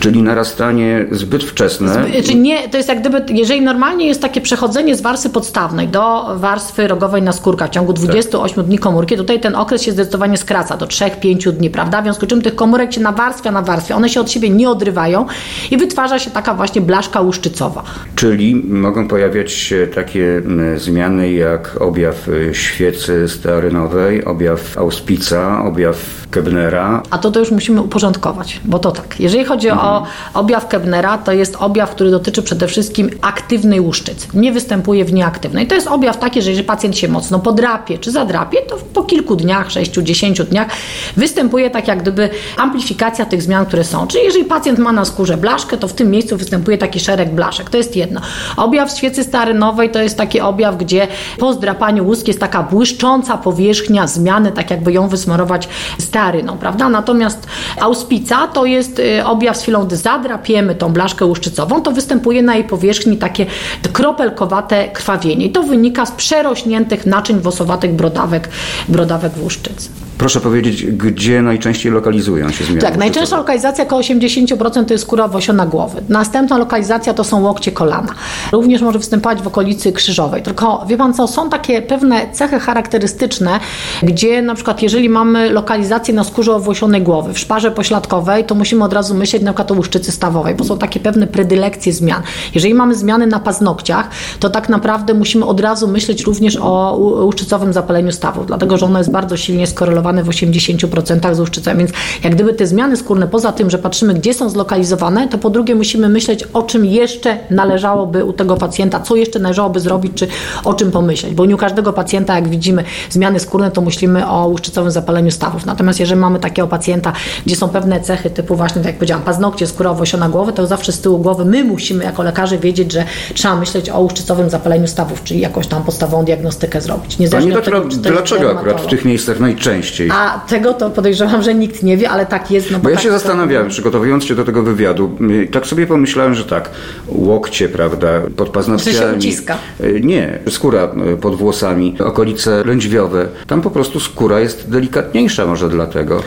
Czyli 0.00 0.22
narastanie 0.30 1.06
zbyt 1.10 1.44
wczesne. 1.44 1.94
Zby, 1.94 2.22
czy 2.22 2.34
nie, 2.34 2.68
to 2.68 2.76
jest 2.76 2.88
jak 2.88 3.00
gdyby, 3.00 3.24
jeżeli 3.28 3.62
normalnie 3.62 4.06
jest 4.06 4.22
takie 4.22 4.40
przechodzenie 4.40 4.96
z 4.96 5.00
warstwy 5.00 5.30
podstawnej 5.30 5.88
do 5.88 6.26
warstwy 6.36 6.88
rogowej 6.88 7.22
na 7.22 7.32
skórka 7.32 7.66
w 7.66 7.70
ciągu 7.70 7.92
28 7.92 8.56
tak. 8.56 8.64
dni 8.64 8.78
komórki, 8.78 9.16
tutaj 9.16 9.40
ten 9.40 9.56
okres 9.56 9.82
się 9.82 9.92
zdecydowanie 9.92 10.36
skraca 10.36 10.76
do 10.76 10.86
3-5 10.86 11.52
dni, 11.52 11.70
prawda? 11.70 12.00
W 12.00 12.04
związku 12.04 12.26
z 12.26 12.28
czym 12.28 12.42
tych 12.42 12.54
komórek 12.54 12.92
się 12.92 13.00
nawarstwia, 13.00 13.50
nawarstwia, 13.50 13.96
one 13.96 14.08
się 14.08 14.20
od 14.20 14.30
siebie 14.30 14.50
nie 14.50 14.70
odrywają 14.70 15.26
i 15.70 15.76
wytwarza 15.76 16.18
się 16.18 16.30
taka 16.30 16.54
właśnie 16.54 16.80
blaszka 16.80 17.20
łuszczycowa. 17.20 17.82
Czyli 18.14 18.54
mogą 18.68 19.08
pojawiać 19.08 19.52
się 19.52 19.88
takie 19.94 20.42
zmiany 20.76 21.32
jak 21.32 21.76
objaw 21.80 22.28
y, 22.28 22.54
świecy 22.54 23.28
stearynowej, 23.28 24.24
objaw 24.24 24.78
auspica, 24.78 25.64
objaw 25.64 26.20
Kebnera. 26.30 27.02
A 27.10 27.18
to 27.18 27.30
to 27.30 27.40
już 27.40 27.50
musimy 27.50 27.82
uporządkować, 27.82 28.60
bo 28.64 28.78
to 28.78 28.92
tak. 28.92 29.20
Jeżeli 29.20 29.44
chodzi 29.44 29.68
mhm. 29.68 29.88
o 29.88 30.06
objaw 30.34 30.68
Kebnera, 30.68 31.18
to 31.18 31.32
jest 31.32 31.56
objaw, 31.56 31.90
który 31.90 32.10
dotyczy 32.10 32.42
przede 32.42 32.68
wszystkim 32.68 33.10
aktywnej 33.20 33.80
łuszczycy. 33.80 34.28
Nie 34.34 34.52
występuje 34.52 35.04
w 35.04 35.12
nieaktywnej. 35.12 35.66
To 35.66 35.74
jest 35.74 35.86
objaw 35.86 36.18
taki, 36.18 36.42
że 36.42 36.50
jeżeli 36.50 36.66
pacjent 36.66 36.98
się 36.98 37.08
mocno 37.08 37.38
podrapie 37.38 37.98
czy 37.98 38.10
zadrapie, 38.10 38.62
to 38.62 38.76
po 38.94 39.02
kilku 39.02 39.36
dniach, 39.36 39.68
6-10 39.68 40.44
dniach 40.44 40.68
występuje 41.16 41.70
tak 41.70 41.88
jak 41.88 42.02
gdyby 42.02 42.30
amplifikacja 42.56 43.24
tych 43.24 43.42
zmian, 43.42 43.66
które 43.66 43.84
są. 43.84 44.06
Czyli 44.06 44.24
jeżeli 44.24 44.44
pacjent 44.44 44.78
ma 44.78 44.92
na 44.92 45.04
skórze 45.04 45.36
blaszkę, 45.36 45.76
to 45.76 45.88
w 45.88 45.92
tym 45.92 46.10
miejscu 46.10 46.36
występuje 46.36 46.78
taki 46.78 47.00
szereg 47.00 47.34
blaszek. 47.34 47.70
To 47.70 47.76
jest 47.76 47.96
jedno. 47.96 48.20
Objaw 48.56 48.90
świecy 48.96 49.24
starynowej 49.24 49.90
to 49.90 50.02
jest 50.02 50.16
taki 50.16 50.40
objaw, 50.40 50.76
gdzie 50.76 51.08
po 51.38 51.52
zdrapaniu 51.52 52.06
łuski 52.06 52.30
jest 52.30 52.40
taka 52.40 52.62
błyszcząca 52.62 53.38
powierzchnia 53.38 54.06
zmiany, 54.06 54.52
tak 54.52 54.70
jakby 54.70 54.92
ją 54.92 55.08
wysmarować 55.08 55.68
staryną, 55.98 56.58
prawda? 56.58 56.88
Natomiast 56.88 57.46
auspica 57.80 58.46
to 58.46 58.64
jest 58.64 58.98
y, 58.98 59.24
objaw 59.24 59.56
z 59.56 59.62
chwilą, 59.62 59.84
gdy 59.84 59.96
zadrapiemy 60.10 60.74
tą 60.74 60.92
blaszkę 60.92 61.24
łuszczycową, 61.24 61.82
to 61.82 61.92
występuje 61.92 62.42
na 62.42 62.54
jej 62.54 62.64
powierzchni 62.64 63.16
takie 63.16 63.46
kropelkowate 63.92 64.88
krwawienie. 64.88 65.46
I 65.46 65.50
to 65.50 65.62
wynika 65.62 66.06
z 66.06 66.12
przerośniętych 66.12 67.06
naczyń 67.06 67.40
włosowatych 67.40 67.92
brodawek, 67.92 68.48
brodawek 68.88 69.32
łuszczycy. 69.42 69.88
Proszę 70.20 70.40
powiedzieć, 70.40 70.86
gdzie 70.86 71.42
najczęściej 71.42 71.92
lokalizują 71.92 72.50
się 72.50 72.64
zmiany? 72.64 72.80
Tak, 72.80 72.96
najczęstsza 72.96 73.36
lokalizacja, 73.36 73.84
około 73.84 74.02
80% 74.02 74.84
to 74.84 74.94
jest 74.94 75.04
skóra 75.04 75.24
owosiona 75.24 75.66
głowy. 75.66 76.02
Następna 76.08 76.58
lokalizacja 76.58 77.14
to 77.14 77.24
są 77.24 77.42
łokcie 77.42 77.72
kolana. 77.72 78.14
Również 78.52 78.82
może 78.82 78.98
występować 78.98 79.42
w 79.42 79.46
okolicy 79.46 79.92
krzyżowej. 79.92 80.42
Tylko 80.42 80.84
wie 80.88 80.96
Pan 80.96 81.14
co, 81.14 81.28
są 81.28 81.50
takie 81.50 81.82
pewne 81.82 82.32
cechy 82.32 82.60
charakterystyczne, 82.60 83.60
gdzie 84.02 84.42
na 84.42 84.54
przykład 84.54 84.82
jeżeli 84.82 85.08
mamy 85.08 85.50
lokalizację 85.50 86.14
na 86.14 86.24
skórze 86.24 86.54
owłosionej 86.54 87.02
głowy, 87.02 87.32
w 87.32 87.38
szparze 87.38 87.70
pośladkowej, 87.70 88.44
to 88.44 88.54
musimy 88.54 88.84
od 88.84 88.92
razu 88.92 89.14
myśleć 89.14 89.42
na 89.42 89.52
przykład 89.52 89.70
o 89.70 89.74
łuszczycy 89.74 90.12
stawowej, 90.12 90.54
bo 90.54 90.64
są 90.64 90.78
takie 90.78 91.00
pewne 91.00 91.26
predylekcje 91.26 91.92
zmian. 91.92 92.22
Jeżeli 92.54 92.74
mamy 92.74 92.94
zmiany 92.94 93.26
na 93.26 93.40
paznokciach, 93.40 94.08
to 94.40 94.50
tak 94.50 94.68
naprawdę 94.68 95.14
musimy 95.14 95.44
od 95.44 95.60
razu 95.60 95.88
myśleć 95.88 96.24
również 96.24 96.58
o 96.60 96.96
łuszczycowym 97.24 97.72
zapaleniu 97.72 98.12
stawów, 98.12 98.46
dlatego 98.46 98.78
że 98.78 98.86
ono 98.86 98.98
jest 98.98 99.10
bardzo 99.10 99.36
silnie 99.36 99.66
skorelowane 99.66 100.09
w 100.12 100.28
80% 100.28 101.34
z 101.34 101.40
łuszczycą. 101.40 101.76
Więc 101.76 101.90
jak 102.24 102.34
gdyby 102.34 102.54
te 102.54 102.66
zmiany 102.66 102.96
skórne, 102.96 103.28
poza 103.28 103.52
tym, 103.52 103.70
że 103.70 103.78
patrzymy, 103.78 104.14
gdzie 104.14 104.34
są 104.34 104.50
zlokalizowane, 104.50 105.28
to 105.28 105.38
po 105.38 105.50
drugie 105.50 105.74
musimy 105.74 106.08
myśleć, 106.08 106.44
o 106.52 106.62
czym 106.62 106.84
jeszcze 106.84 107.38
należałoby 107.50 108.24
u 108.24 108.32
tego 108.32 108.56
pacjenta, 108.56 109.00
co 109.00 109.16
jeszcze 109.16 109.38
należałoby 109.38 109.80
zrobić, 109.80 110.12
czy 110.14 110.28
o 110.64 110.74
czym 110.74 110.90
pomyśleć. 110.90 111.34
Bo 111.34 111.46
nie 111.46 111.54
u 111.54 111.58
każdego 111.58 111.92
pacjenta, 111.92 112.34
jak 112.34 112.48
widzimy 112.48 112.84
zmiany 113.10 113.40
skórne, 113.40 113.70
to 113.70 113.80
myślimy 113.80 114.28
o 114.28 114.46
łuszczycowym 114.46 114.90
zapaleniu 114.90 115.30
stawów. 115.30 115.66
Natomiast 115.66 116.00
jeżeli 116.00 116.20
mamy 116.20 116.40
takiego 116.40 116.68
pacjenta, 116.68 117.12
gdzie 117.46 117.56
są 117.56 117.68
pewne 117.68 118.00
cechy 118.00 118.30
typu 118.30 118.56
właśnie, 118.56 118.76
tak 118.76 118.86
jak 118.86 118.96
powiedziałam, 118.96 119.24
paznokcie, 119.24 119.66
skóra 119.66 119.90
owłosiona 119.90 120.28
głowy, 120.28 120.52
to 120.52 120.66
zawsze 120.66 120.92
z 120.92 121.00
tyłu 121.00 121.18
głowy 121.18 121.44
my 121.44 121.64
musimy 121.64 122.04
jako 122.04 122.22
lekarze 122.22 122.58
wiedzieć, 122.58 122.92
że 122.92 123.04
trzeba 123.34 123.56
myśleć 123.56 123.90
o 123.90 124.00
łuszczycowym 124.00 124.50
zapaleniu 124.50 124.86
stawów, 124.86 125.24
czyli 125.24 125.40
jakąś 125.40 125.66
tam 125.66 125.82
podstawową 125.82 126.24
diagnostykę 126.24 126.80
zrobić. 126.80 127.18
Niezależnie 127.18 127.52
Pani 127.52 127.64
doktor, 127.64 127.88
dlaczego 127.88 128.50
akurat 128.50 128.80
w 128.80 128.86
tych 128.86 129.04
miejscach 129.04 129.40
najczęściej? 129.40 129.99
A 130.12 130.40
tego 130.48 130.74
to 130.74 130.90
podejrzewam, 130.90 131.42
że 131.42 131.54
nikt 131.54 131.82
nie 131.82 131.96
wie, 131.96 132.10
ale 132.10 132.26
tak 132.26 132.50
jest. 132.50 132.70
No 132.70 132.78
bo, 132.78 132.84
bo 132.84 132.90
ja 132.90 132.96
tak 132.96 133.04
się 133.04 133.10
zastanawiałem, 133.10 133.66
to... 133.66 133.70
przygotowując 133.72 134.24
się 134.24 134.34
do 134.34 134.44
tego 134.44 134.62
wywiadu, 134.62 135.16
tak 135.52 135.66
sobie 135.66 135.86
pomyślałem, 135.86 136.34
że 136.34 136.44
tak, 136.44 136.70
łokcie, 137.08 137.68
prawda, 137.68 138.08
pod 138.36 138.48
paznokciami. 138.48 138.96
Że 138.96 139.02
się 139.02 139.16
uciska. 139.18 139.58
E, 139.80 140.00
nie, 140.00 140.38
skóra 140.48 140.82
e, 141.12 141.16
pod 141.16 141.36
włosami, 141.36 141.96
okolice 141.98 142.64
lędźwiowe. 142.64 143.28
Tam 143.46 143.62
po 143.62 143.70
prostu 143.70 144.00
skóra 144.00 144.40
jest 144.40 144.70
delikatniejsza 144.70 145.46
może 145.46 145.68
dlatego. 145.68 146.22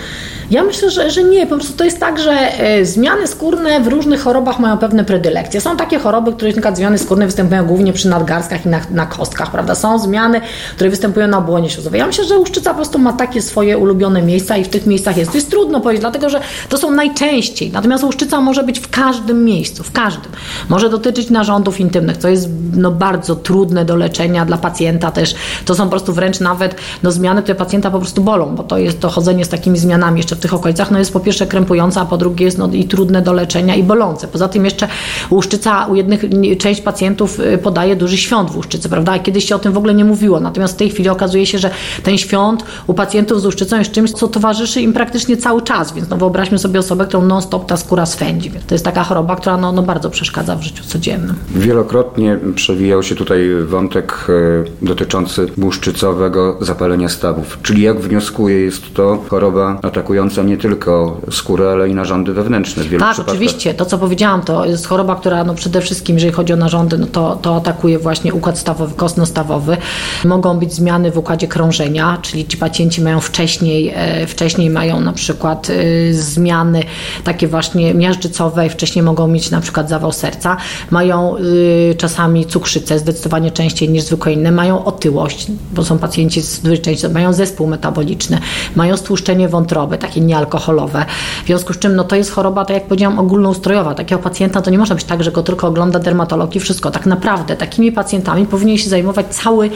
Ja 0.51 0.63
myślę, 0.63 0.91
że, 0.91 1.11
że 1.11 1.23
nie. 1.23 1.47
Po 1.47 1.55
prostu 1.55 1.77
to 1.77 1.83
jest 1.83 1.99
tak, 1.99 2.19
że 2.19 2.31
e, 2.31 2.85
zmiany 2.85 3.27
skórne 3.27 3.81
w 3.81 3.87
różnych 3.87 4.21
chorobach 4.21 4.59
mają 4.59 4.77
pewne 4.77 5.03
predylekcje. 5.03 5.61
Są 5.61 5.77
takie 5.77 5.99
choroby, 5.99 6.33
które 6.33 6.51
na 6.51 6.75
zmiany 6.75 6.97
skórne 6.97 7.25
występują 7.25 7.65
głównie 7.65 7.93
przy 7.93 8.09
nadgarstkach 8.09 8.65
i 8.65 8.69
na, 8.69 8.81
na 8.91 9.05
kostkach, 9.05 9.51
prawda? 9.51 9.75
Są 9.75 9.99
zmiany, 9.99 10.41
które 10.75 10.89
występują 10.89 11.27
na 11.27 11.41
błonie 11.41 11.69
śluzowej. 11.69 11.99
Ja 11.99 12.07
myślę, 12.07 12.25
że 12.25 12.37
łuszczyca 12.37 12.69
po 12.69 12.75
prostu 12.75 12.99
ma 12.99 13.13
takie 13.13 13.41
swoje 13.41 13.77
ulubione 13.77 14.21
miejsca 14.21 14.57
i 14.57 14.63
w 14.63 14.69
tych 14.69 14.85
miejscach 14.85 15.17
jest. 15.17 15.31
To 15.31 15.37
jest 15.37 15.49
trudno 15.49 15.81
powiedzieć, 15.81 16.01
dlatego 16.01 16.29
że 16.29 16.41
to 16.69 16.77
są 16.77 16.91
najczęściej. 16.91 17.71
Natomiast 17.71 18.03
łuszczyca 18.03 18.41
może 18.41 18.63
być 18.63 18.79
w 18.79 18.89
każdym 18.89 19.45
miejscu, 19.45 19.83
w 19.83 19.91
każdym. 19.91 20.31
Może 20.69 20.89
dotyczyć 20.89 21.29
narządów 21.29 21.79
intymnych, 21.79 22.17
co 22.17 22.27
jest 22.27 22.49
no, 22.73 22.91
bardzo 22.91 23.35
trudne 23.35 23.85
do 23.85 23.95
leczenia 23.95 24.45
dla 24.45 24.57
pacjenta 24.57 25.11
też. 25.11 25.35
To 25.65 25.75
są 25.75 25.83
po 25.83 25.89
prostu 25.89 26.13
wręcz 26.13 26.39
nawet 26.39 26.75
no, 27.03 27.11
zmiany, 27.11 27.41
które 27.41 27.55
pacjenta 27.55 27.91
po 27.91 27.99
prostu 27.99 28.21
bolą, 28.21 28.55
bo 28.55 28.63
to 28.63 28.77
jest 28.77 28.99
to 28.99 29.09
chodzenie 29.09 29.45
z 29.45 29.49
takimi 29.49 29.79
zmianami 29.79 30.19
jeszcze 30.19 30.32
w 30.35 30.39
tych 30.39 30.53
okolicach, 30.53 30.91
no 30.91 30.99
jest 30.99 31.13
po 31.13 31.19
pierwsze 31.19 31.47
krępujące, 31.47 32.01
a 32.01 32.05
po 32.05 32.17
drugie 32.17 32.45
jest 32.45 32.57
no, 32.57 32.69
i 32.73 32.85
trudne 32.85 33.21
do 33.21 33.33
leczenia 33.33 33.75
i 33.75 33.83
bolące. 33.83 34.27
Poza 34.27 34.47
tym 34.47 34.65
jeszcze 34.65 34.87
łuszczyca 35.31 35.85
u 35.85 35.95
jednych, 35.95 36.23
część 36.59 36.81
pacjentów 36.81 37.39
y, 37.39 37.57
podaje 37.57 37.95
duży 37.95 38.17
świąt 38.17 38.51
w 38.51 38.55
łuszczycy, 38.55 38.89
prawda? 38.89 39.19
Kiedyś 39.19 39.45
się 39.45 39.55
o 39.55 39.59
tym 39.59 39.73
w 39.73 39.77
ogóle 39.77 39.93
nie 39.93 40.05
mówiło, 40.05 40.39
natomiast 40.39 40.73
w 40.73 40.77
tej 40.77 40.89
chwili 40.89 41.09
okazuje 41.09 41.45
się, 41.45 41.57
że 41.57 41.69
ten 42.03 42.17
świąt 42.17 42.63
u 42.87 42.93
pacjentów 42.93 43.41
z 43.41 43.45
łuszczycą 43.45 43.79
jest 43.79 43.91
czymś, 43.91 44.11
co 44.11 44.27
towarzyszy 44.27 44.81
im 44.81 44.93
praktycznie 44.93 45.37
cały 45.37 45.61
czas, 45.61 45.93
więc 45.93 46.09
no 46.09 46.17
wyobraźmy 46.17 46.59
sobie 46.59 46.79
osobę, 46.79 47.05
którą 47.05 47.25
non-stop 47.25 47.65
ta 47.65 47.77
skóra 47.77 48.05
swędzi. 48.05 48.51
To 48.67 48.75
jest 48.75 48.85
taka 48.85 49.03
choroba, 49.03 49.35
która 49.35 49.57
no, 49.57 49.71
no 49.71 49.83
bardzo 49.83 50.09
przeszkadza 50.09 50.55
w 50.55 50.61
życiu 50.61 50.83
codziennym. 50.83 51.35
Wielokrotnie 51.55 52.39
przewijał 52.55 53.03
się 53.03 53.15
tutaj 53.15 53.49
wątek 53.65 54.27
e, 54.29 54.85
dotyczący 54.85 55.47
łuszczycowego 55.63 56.57
zapalenia 56.61 57.09
stawów, 57.09 57.59
czyli 57.63 57.81
jak 57.81 57.99
wnioskuję, 57.99 58.59
jest 58.59 58.93
to 58.93 59.23
choroba 59.29 59.79
atakująca 59.81 60.22
nie 60.43 60.57
tylko 60.57 61.21
skórę, 61.31 61.71
ale 61.71 61.89
i 61.89 61.93
narządy 61.93 62.33
wewnętrzne. 62.33 62.83
W 62.83 62.87
wielu 62.87 63.03
tak, 63.03 63.19
oczywiście. 63.19 63.73
To, 63.73 63.85
co 63.85 63.97
powiedziałam, 63.97 64.41
to 64.41 64.65
jest 64.65 64.87
choroba, 64.87 65.15
która 65.15 65.43
no 65.43 65.55
przede 65.55 65.81
wszystkim, 65.81 66.15
jeżeli 66.15 66.33
chodzi 66.33 66.53
o 66.53 66.55
narządy, 66.55 66.97
no 66.97 67.07
to, 67.07 67.35
to 67.41 67.55
atakuje 67.55 67.99
właśnie 67.99 68.33
układ 68.33 68.59
stawowy, 68.59 68.95
kostno-stawowy. 68.95 69.77
Mogą 70.25 70.59
być 70.59 70.73
zmiany 70.73 71.11
w 71.11 71.17
układzie 71.17 71.47
krążenia, 71.47 72.17
czyli 72.21 72.47
ci 72.47 72.57
pacjenci 72.57 73.01
mają 73.01 73.19
wcześniej, 73.19 73.91
e, 73.95 74.27
wcześniej 74.27 74.69
mają 74.69 75.01
na 75.01 75.13
przykład 75.13 75.69
e, 75.69 76.13
zmiany 76.13 76.83
takie 77.23 77.47
właśnie 77.47 77.93
miażdżycowe, 77.93 78.69
wcześniej 78.69 79.03
mogą 79.03 79.27
mieć 79.27 79.51
na 79.51 79.61
przykład 79.61 79.89
zawał 79.89 80.11
serca, 80.11 80.57
mają 80.91 81.37
y, 81.37 81.95
czasami 81.97 82.45
cukrzycę, 82.45 82.99
zdecydowanie 82.99 83.51
częściej 83.51 83.89
niż 83.89 84.03
zwykłe 84.03 84.33
inne, 84.33 84.51
mają 84.51 84.85
otyłość, 84.85 85.47
bo 85.73 85.83
są 85.83 85.97
pacjenci 85.97 86.41
z 86.41 86.59
dużej 86.59 86.79
części, 86.79 87.09
mają 87.09 87.33
zespół 87.33 87.67
metaboliczny, 87.67 88.39
mają 88.75 88.97
stłuszczenie 88.97 89.49
wątroby, 89.49 89.97
takie 90.13 90.21
niealkoholowe. 90.21 91.05
W 91.43 91.45
związku 91.45 91.73
z 91.73 91.79
czym 91.79 91.95
no, 91.95 92.03
to 92.03 92.15
jest 92.15 92.31
choroba, 92.31 92.65
tak 92.65 92.73
jak 92.73 92.87
powiedziałam, 92.87 93.19
ogólnoustrojowa. 93.19 93.95
Takiego 93.95 94.21
pacjenta 94.21 94.61
to 94.61 94.71
nie 94.71 94.77
może 94.77 94.95
być 94.95 95.03
tak, 95.03 95.23
że 95.23 95.31
go 95.31 95.43
tylko 95.43 95.67
ogląda 95.67 95.99
dermatolog 95.99 96.55
i 96.55 96.59
wszystko. 96.59 96.91
Tak 96.91 97.05
naprawdę 97.05 97.55
takimi 97.55 97.91
pacjentami 97.91 98.45
powinien 98.45 98.77
się 98.77 98.89
zajmować 98.89 99.25
cały 99.29 99.69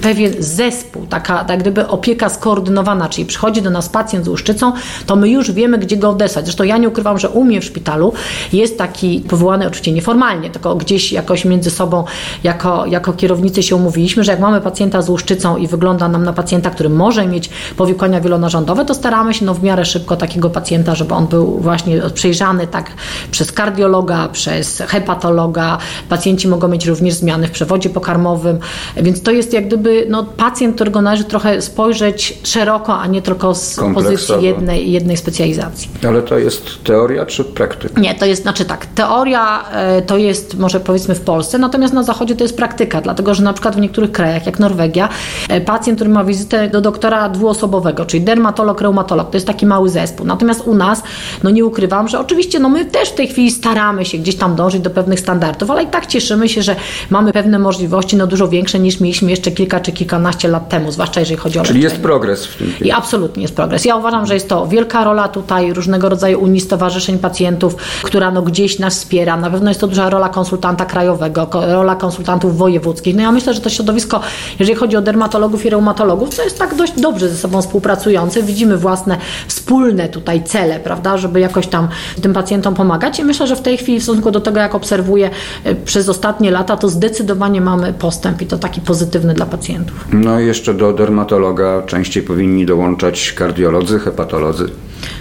pewien 0.00 0.32
zespół, 0.38 1.06
taka 1.06 1.44
tak 1.44 1.60
gdyby 1.60 1.88
opieka 1.88 2.28
skoordynowana, 2.28 3.08
czyli 3.08 3.26
przychodzi 3.26 3.62
do 3.62 3.70
nas 3.70 3.88
pacjent 3.88 4.24
z 4.24 4.28
łuszczycą, 4.28 4.72
to 5.06 5.16
my 5.16 5.28
już 5.28 5.52
wiemy, 5.52 5.78
gdzie 5.78 5.96
go 5.96 6.10
odesłać. 6.10 6.44
Zresztą 6.44 6.64
ja 6.64 6.78
nie 6.78 6.88
ukrywam, 6.88 7.18
że 7.18 7.28
u 7.28 7.44
mnie 7.44 7.60
w 7.60 7.64
szpitalu 7.64 8.12
jest 8.52 8.78
taki 8.78 9.20
powołany 9.28 9.66
oczywiście 9.66 9.92
nieformalnie, 9.92 10.50
tylko 10.50 10.76
gdzieś 10.76 11.12
jakoś 11.12 11.44
między 11.44 11.70
sobą 11.70 12.04
jako, 12.44 12.86
jako 12.86 13.12
kierownicy 13.12 13.62
się 13.62 13.76
umówiliśmy, 13.76 14.24
że 14.24 14.32
jak 14.32 14.40
mamy 14.40 14.60
pacjenta 14.60 15.02
z 15.02 15.08
łuszczycą 15.08 15.56
i 15.56 15.66
wygląda 15.66 16.08
nam 16.08 16.24
na 16.24 16.32
pacjenta, 16.32 16.70
który 16.70 16.88
może 16.88 17.26
mieć 17.26 17.50
powikłania 17.76 18.20
wielonarządowe, 18.20 18.84
to 18.84 18.94
staramy 18.94 19.34
się 19.34 19.44
no, 19.44 19.54
w 19.54 19.62
miarę 19.62 19.73
szybko 19.82 20.16
takiego 20.16 20.50
pacjenta, 20.50 20.94
żeby 20.94 21.14
on 21.14 21.26
był 21.26 21.58
właśnie 21.58 22.00
przejrzany 22.14 22.66
tak 22.66 22.90
przez 23.30 23.52
kardiologa, 23.52 24.28
przez 24.28 24.82
hepatologa. 24.86 25.78
Pacjenci 26.08 26.48
mogą 26.48 26.68
mieć 26.68 26.86
również 26.86 27.14
zmiany 27.14 27.46
w 27.46 27.50
przewodzie 27.50 27.90
pokarmowym, 27.90 28.58
więc 28.96 29.22
to 29.22 29.30
jest 29.30 29.52
jak 29.52 29.66
gdyby 29.66 30.06
no, 30.08 30.24
pacjent, 30.24 30.74
którego 30.74 31.02
należy 31.02 31.24
trochę 31.24 31.62
spojrzeć 31.62 32.38
szeroko, 32.44 32.98
a 32.98 33.06
nie 33.06 33.22
tylko 33.22 33.54
z 33.54 33.80
pozycji 33.94 34.34
jednej, 34.40 34.92
jednej 34.92 35.16
specjalizacji. 35.16 35.90
Ale 36.08 36.22
to 36.22 36.38
jest 36.38 36.84
teoria 36.84 37.26
czy 37.26 37.44
praktyka? 37.44 38.00
Nie, 38.00 38.14
to 38.14 38.26
jest, 38.26 38.42
znaczy 38.42 38.64
tak, 38.64 38.86
teoria 38.86 39.70
e, 39.72 40.02
to 40.02 40.16
jest 40.16 40.58
może 40.58 40.80
powiedzmy 40.80 41.14
w 41.14 41.20
Polsce, 41.20 41.58
natomiast 41.58 41.94
na 41.94 42.02
Zachodzie 42.02 42.36
to 42.36 42.44
jest 42.44 42.56
praktyka, 42.56 43.00
dlatego 43.00 43.34
że 43.34 43.42
na 43.42 43.52
przykład 43.52 43.76
w 43.76 43.80
niektórych 43.80 44.12
krajach, 44.12 44.46
jak 44.46 44.58
Norwegia, 44.58 45.08
e, 45.48 45.60
pacjent, 45.60 45.98
który 45.98 46.10
ma 46.10 46.24
wizytę 46.24 46.68
do 46.68 46.80
doktora 46.80 47.28
dwuosobowego, 47.28 48.04
czyli 48.04 48.24
dermatolog, 48.24 48.80
reumatolog, 48.80 49.30
to 49.30 49.36
jest 49.36 49.46
taki 49.46 49.63
taki 49.64 49.66
mały 49.66 49.90
zespół. 49.90 50.26
Natomiast 50.26 50.60
u 50.66 50.74
nas, 50.74 51.02
no 51.42 51.50
nie 51.50 51.64
ukrywam, 51.64 52.08
że 52.08 52.20
oczywiście 52.20 52.58
no 52.58 52.68
my 52.68 52.84
też 52.84 53.08
w 53.08 53.14
tej 53.14 53.28
chwili 53.28 53.50
staramy 53.50 54.04
się 54.04 54.18
gdzieś 54.18 54.36
tam 54.36 54.56
dążyć 54.56 54.82
do 54.82 54.90
pewnych 54.90 55.20
standardów, 55.20 55.70
ale 55.70 55.82
i 55.82 55.86
tak 55.86 56.06
cieszymy 56.06 56.48
się, 56.48 56.62
że 56.62 56.76
mamy 57.10 57.32
pewne 57.32 57.58
możliwości 57.58 58.16
no 58.16 58.26
dużo 58.26 58.48
większe 58.48 58.78
niż 58.78 59.00
mieliśmy 59.00 59.30
jeszcze 59.30 59.50
kilka 59.50 59.80
czy 59.80 59.92
kilkanaście 59.92 60.48
lat 60.48 60.68
temu, 60.68 60.92
zwłaszcza 60.92 61.20
jeżeli 61.20 61.36
chodzi 61.36 61.58
o 61.58 61.62
Czyli 61.62 61.78
leczenie. 61.78 61.94
jest 61.94 62.02
progres 62.02 62.46
w 62.46 62.56
tym. 62.56 62.72
I 62.80 62.90
absolutnie 62.90 63.42
jest 63.42 63.56
progres. 63.56 63.84
Ja 63.84 63.96
uważam, 63.96 64.26
że 64.26 64.34
jest 64.34 64.48
to 64.48 64.66
wielka 64.66 65.04
rola 65.04 65.28
tutaj 65.28 65.72
różnego 65.72 66.08
rodzaju 66.08 66.40
unii 66.40 66.60
stowarzyszeń 66.60 67.18
pacjentów, 67.18 67.76
która 68.02 68.30
no 68.30 68.42
gdzieś 68.42 68.78
nas 68.78 68.94
wspiera. 68.94 69.36
Na 69.36 69.50
pewno 69.50 69.70
jest 69.70 69.80
to 69.80 69.86
duża 69.86 70.10
rola 70.10 70.28
konsultanta 70.28 70.84
krajowego, 70.84 71.48
rola 71.52 71.96
konsultantów 71.96 72.58
wojewódzkich. 72.58 73.16
No 73.16 73.22
ja 73.22 73.32
myślę, 73.32 73.54
że 73.54 73.60
to 73.60 73.70
środowisko, 73.70 74.20
jeżeli 74.58 74.78
chodzi 74.78 74.96
o 74.96 75.02
dermatologów 75.02 75.66
i 75.66 75.70
reumatologów, 75.70 76.36
to 76.36 76.42
jest 76.42 76.58
tak 76.58 76.74
dość 76.74 76.92
dobrze 77.00 77.28
ze 77.28 77.36
sobą 77.36 77.62
współpracujące. 77.62 78.42
Widzimy 78.42 78.76
własne 78.76 79.18
wspólne 79.54 80.08
tutaj 80.08 80.44
cele, 80.44 80.80
prawda, 80.80 81.18
żeby 81.18 81.40
jakoś 81.40 81.66
tam 81.66 81.88
tym 82.22 82.32
pacjentom 82.32 82.74
pomagać 82.74 83.18
i 83.18 83.24
myślę, 83.24 83.46
że 83.46 83.56
w 83.56 83.62
tej 83.62 83.76
chwili 83.76 84.00
w 84.00 84.02
stosunku 84.02 84.30
do 84.30 84.40
tego, 84.40 84.60
jak 84.60 84.74
obserwuję 84.74 85.30
e, 85.64 85.74
przez 85.74 86.08
ostatnie 86.08 86.50
lata, 86.50 86.76
to 86.76 86.88
zdecydowanie 86.88 87.60
mamy 87.60 87.92
postęp 87.92 88.42
i 88.42 88.46
to 88.46 88.58
taki 88.58 88.80
pozytywny 88.80 89.34
dla 89.34 89.46
pacjentów. 89.46 90.08
No 90.12 90.40
i 90.40 90.46
jeszcze 90.46 90.74
do 90.74 90.92
dermatologa 90.92 91.82
częściej 91.82 92.22
powinni 92.22 92.66
dołączać 92.66 93.32
kardiolodzy, 93.32 93.98
hepatolodzy. 93.98 94.70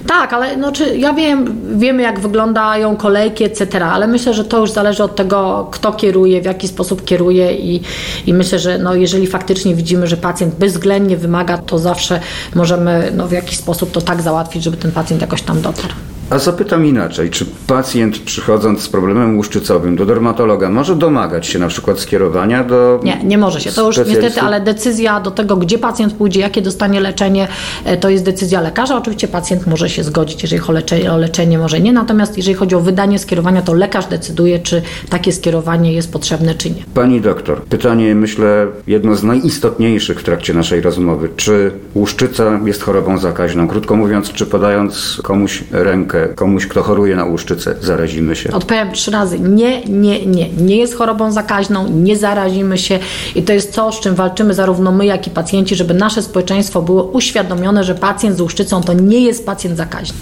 Tak, 0.07 0.33
ale 0.33 0.57
no, 0.57 0.71
czy 0.71 0.97
ja 0.97 1.13
wiem, 1.13 1.61
wiemy 1.75 2.03
jak 2.03 2.19
wyglądają 2.19 2.95
kolejki, 2.95 3.43
etc., 3.43 3.85
ale 3.85 4.07
myślę, 4.07 4.33
że 4.33 4.45
to 4.45 4.59
już 4.59 4.71
zależy 4.71 5.03
od 5.03 5.15
tego, 5.15 5.67
kto 5.71 5.93
kieruje, 5.93 6.41
w 6.41 6.45
jaki 6.45 6.67
sposób 6.67 7.05
kieruje 7.05 7.53
i, 7.53 7.81
i 8.27 8.33
myślę, 8.33 8.59
że 8.59 8.77
no, 8.77 8.95
jeżeli 8.95 9.27
faktycznie 9.27 9.75
widzimy, 9.75 10.07
że 10.07 10.17
pacjent 10.17 10.55
bezwzględnie 10.55 11.17
wymaga, 11.17 11.57
to 11.57 11.79
zawsze 11.79 12.19
możemy 12.55 13.11
no, 13.15 13.27
w 13.27 13.31
jakiś 13.31 13.57
sposób 13.57 13.91
to 13.91 14.01
tak 14.01 14.21
załatwić, 14.21 14.63
żeby 14.63 14.77
ten 14.77 14.91
pacjent 14.91 15.21
jakoś 15.21 15.41
tam 15.41 15.61
dotarł. 15.61 15.93
A 16.29 16.39
zapytam 16.39 16.85
inaczej, 16.85 17.29
czy 17.29 17.45
pacjent 17.67 18.19
przychodząc 18.19 18.81
z 18.81 18.89
problemem 18.89 19.37
łuszczycowym 19.37 19.95
do 19.95 20.05
dermatologa 20.05 20.69
może 20.69 20.95
domagać 20.95 21.47
się 21.47 21.59
na 21.59 21.67
przykład 21.67 21.99
skierowania 21.99 22.63
do 22.63 22.99
Nie, 23.03 23.23
nie 23.23 23.37
może 23.37 23.61
się. 23.61 23.71
To 23.71 23.87
już 23.87 23.97
niestety, 23.97 24.41
ale 24.41 24.61
decyzja 24.61 25.19
do 25.19 25.31
tego, 25.31 25.57
gdzie 25.57 25.77
pacjent 25.77 26.13
pójdzie, 26.13 26.39
jakie 26.39 26.61
dostanie 26.61 26.99
leczenie, 26.99 27.47
e, 27.85 27.97
to 27.97 28.09
jest 28.09 28.25
decyzja 28.25 28.61
lekarza. 28.61 28.97
Oczywiście 28.97 29.27
pacjent 29.27 29.67
może 29.67 29.89
się 29.89 30.03
zgodzić, 30.03 30.43
jeżeli 30.43 30.59
chodzi 30.61 30.73
o 30.73 30.73
leczenie, 30.73 31.11
o 31.11 31.17
leczenie 31.17 31.57
może 31.57 31.79
nie. 31.79 31.93
Natomiast 31.93 32.37
jeżeli 32.37 32.55
chodzi 32.55 32.75
o 32.75 32.79
wydanie 32.79 33.19
skierowania, 33.19 33.61
to 33.61 33.73
lekarz 33.73 34.05
decyduje, 34.05 34.59
czy 34.59 34.81
takie 35.09 35.31
skierowanie 35.31 35.93
jest 35.93 36.13
potrzebne, 36.13 36.55
czy 36.55 36.69
nie. 36.69 36.83
Pani 36.93 37.21
doktor, 37.21 37.61
pytanie 37.61 38.15
myślę 38.15 38.67
jedno 38.87 39.15
z 39.15 39.23
najistotniejszych 39.23 40.19
w 40.19 40.23
trakcie 40.23 40.53
naszej 40.53 40.81
rozmowy. 40.81 41.29
Czy 41.35 41.71
łuszczyca 41.95 42.59
jest 42.65 42.83
chorobą 42.83 43.17
zakaźną? 43.17 43.67
Krótko 43.67 43.95
mówiąc, 43.95 44.31
czy 44.33 44.45
podając 44.45 45.19
komuś 45.23 45.63
rękę, 45.71 46.12
komuś, 46.35 46.67
kto 46.67 46.83
choruje 46.83 47.15
na 47.15 47.25
łuszczycę, 47.25 47.75
zarazimy 47.81 48.35
się? 48.35 48.51
Odpowiem 48.51 48.91
trzy 48.91 49.11
razy. 49.11 49.39
Nie, 49.39 49.85
nie, 49.85 50.25
nie. 50.25 50.49
Nie 50.49 50.77
jest 50.77 50.95
chorobą 50.95 51.31
zakaźną, 51.31 51.87
nie 51.89 52.17
zarazimy 52.17 52.77
się 52.77 52.99
i 53.35 53.43
to 53.43 53.53
jest 53.53 53.75
to, 53.75 53.91
z 53.91 53.99
czym 53.99 54.15
walczymy 54.15 54.53
zarówno 54.53 54.91
my, 54.91 55.05
jak 55.05 55.27
i 55.27 55.29
pacjenci, 55.29 55.75
żeby 55.75 55.93
nasze 55.93 56.21
społeczeństwo 56.21 56.81
było 56.81 57.03
uświadomione, 57.03 57.83
że 57.83 57.95
pacjent 57.95 58.37
z 58.37 58.41
łuszczycą 58.41 58.81
to 58.81 58.93
nie 58.93 59.19
jest 59.19 59.45
pacjent 59.45 59.77
zakaźny. 59.77 60.17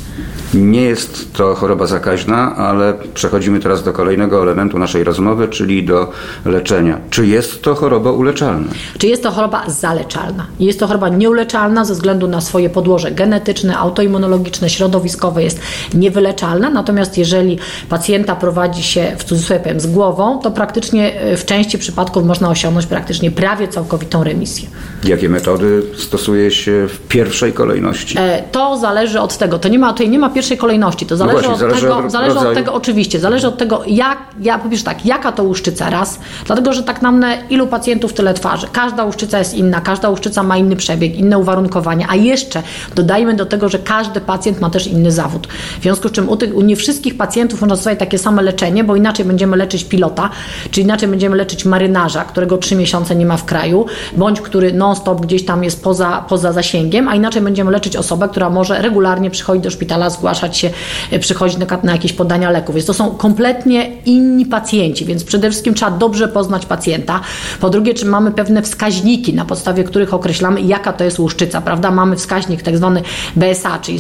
Nie 0.53 0.81
jest 0.81 1.33
to 1.33 1.55
choroba 1.55 1.87
zakaźna, 1.87 2.55
ale 2.55 2.93
przechodzimy 3.13 3.59
teraz 3.59 3.83
do 3.83 3.93
kolejnego 3.93 4.41
elementu 4.41 4.79
naszej 4.79 5.03
rozmowy, 5.03 5.47
czyli 5.47 5.85
do 5.85 6.11
leczenia. 6.45 6.97
Czy 7.09 7.27
jest 7.27 7.61
to 7.61 7.75
choroba 7.75 8.11
uleczalna? 8.11 8.67
Czy 8.97 9.07
jest 9.07 9.23
to 9.23 9.31
choroba 9.31 9.69
zaleczalna? 9.69 10.45
Jest 10.59 10.79
to 10.79 10.87
choroba 10.87 11.09
nieuleczalna 11.09 11.85
ze 11.85 11.93
względu 11.93 12.27
na 12.27 12.41
swoje 12.41 12.69
podłoże 12.69 13.11
genetyczne, 13.11 13.77
autoimmunologiczne, 13.77 14.69
środowiskowe, 14.69 15.43
jest 15.43 15.59
niewyleczalna. 15.93 16.69
Natomiast 16.69 17.17
jeżeli 17.17 17.59
pacjenta 17.89 18.35
prowadzi 18.35 18.83
się 18.83 19.15
w 19.17 19.23
cudzysłowie 19.23 19.59
powiem, 19.63 19.79
z 19.79 19.87
głową, 19.87 20.39
to 20.39 20.51
praktycznie 20.51 21.21
e, 21.21 21.37
w 21.37 21.45
części 21.45 21.77
przypadków 21.77 22.25
można 22.25 22.49
osiągnąć 22.49 22.85
praktycznie 22.85 23.31
prawie 23.31 23.67
całkowitą 23.67 24.23
remisję. 24.23 24.69
Jakie 25.03 25.29
metody 25.29 25.83
stosuje 25.97 26.51
się 26.51 26.87
w 26.89 26.99
pierwszej 27.07 27.53
kolejności? 27.53 28.17
E, 28.19 28.43
To 28.51 28.77
zależy 28.77 29.19
od 29.19 29.37
tego. 29.37 29.59
To 29.59 29.69
nie 29.69 29.79
ma, 29.79 29.91
tutaj 29.91 30.09
nie 30.09 30.19
ma 30.19 30.29
pierwszej 30.29 30.57
kolejności. 30.57 31.05
To 31.05 31.17
zależy, 31.17 31.47
właśnie, 31.47 31.53
od, 31.53 31.59
zależy 31.59 31.81
tego, 31.81 31.97
od 31.97 32.11
zależy 32.11 32.39
od 32.39 32.53
tego, 32.53 32.73
oczywiście, 32.73 33.19
zależy 33.19 33.47
od 33.47 33.57
tego, 33.57 33.81
jak, 33.87 34.17
ja 34.41 34.59
powiesz 34.59 34.83
tak, 34.83 35.05
jaka 35.05 35.31
to 35.31 35.43
łuszczyca 35.43 35.89
raz, 35.89 36.19
dlatego, 36.45 36.73
że 36.73 36.83
tak 36.83 37.01
nam 37.01 37.25
ilu 37.49 37.67
pacjentów 37.67 38.13
tyle 38.13 38.33
twarzy. 38.33 38.67
Każda 38.71 39.03
łuszczyca 39.03 39.39
jest 39.39 39.53
inna, 39.53 39.81
każda 39.81 40.09
łuszczyca 40.09 40.43
ma 40.43 40.57
inny 40.57 40.75
przebieg, 40.75 41.15
inne 41.15 41.37
uwarunkowania, 41.37 42.07
a 42.09 42.15
jeszcze 42.15 42.63
dodajmy 42.95 43.33
do 43.33 43.45
tego, 43.45 43.69
że 43.69 43.79
każdy 43.79 44.21
pacjent 44.21 44.61
ma 44.61 44.69
też 44.69 44.87
inny 44.87 45.11
zawód. 45.11 45.47
W 45.79 45.83
związku 45.83 46.07
z 46.07 46.11
czym 46.11 46.29
u, 46.29 46.37
tych, 46.37 46.55
u 46.55 46.61
nie 46.61 46.75
wszystkich 46.75 47.17
pacjentów 47.17 47.61
można 47.61 47.75
stosować 47.75 47.99
takie 47.99 48.17
same 48.17 48.41
leczenie, 48.41 48.83
bo 48.83 48.95
inaczej 48.95 49.25
będziemy 49.25 49.57
leczyć 49.57 49.83
pilota, 49.83 50.29
czy 50.71 50.81
inaczej 50.81 51.09
będziemy 51.09 51.35
leczyć 51.35 51.65
marynarza, 51.65 52.23
którego 52.23 52.57
trzy 52.57 52.75
miesiące 52.75 53.15
nie 53.15 53.25
ma 53.25 53.37
w 53.37 53.45
kraju, 53.45 53.85
bądź 54.17 54.41
który 54.41 54.73
non-stop 54.73 55.21
gdzieś 55.21 55.45
tam 55.45 55.63
jest 55.63 55.83
poza, 55.83 56.25
poza 56.29 56.53
zasięgiem, 56.53 57.07
a 57.07 57.15
inaczej 57.15 57.41
będziemy 57.41 57.71
leczyć 57.71 57.95
osobę, 57.95 58.29
która 58.29 58.49
może 58.49 58.81
regularnie 58.81 59.29
przychodzić 59.29 59.63
do 59.63 59.71
szpitala, 59.71 60.09
zgłaszać 60.09 60.57
się, 60.57 60.69
e, 61.11 61.19
przychodzić 61.19 61.57
na, 61.57 61.65
na 61.83 61.91
jakieś 61.91 62.13
podania 62.13 62.49
leków. 62.49 62.75
Więc 62.75 62.87
to 62.87 62.93
są 62.93 63.11
kompletnie 63.11 63.91
inni 64.05 64.45
pacjenci, 64.45 65.05
więc 65.05 65.23
przede 65.23 65.49
wszystkim 65.49 65.73
trzeba 65.73 65.91
dobrze 65.91 66.27
poznać 66.27 66.65
pacjenta. 66.65 67.19
Po 67.59 67.69
drugie, 67.69 67.93
czy 67.93 68.05
mamy 68.05 68.31
pewne 68.31 68.61
wskaźniki, 68.61 69.33
na 69.33 69.45
podstawie 69.45 69.83
których 69.83 70.13
określamy, 70.13 70.61
jaka 70.61 70.93
to 70.93 71.03
jest 71.03 71.19
łuszczyca, 71.19 71.61
prawda? 71.61 71.91
Mamy 71.91 72.15
wskaźnik 72.15 72.61
tak 72.61 72.77
zwany 72.77 73.01
BSA, 73.35 73.79
czyli 73.79 73.99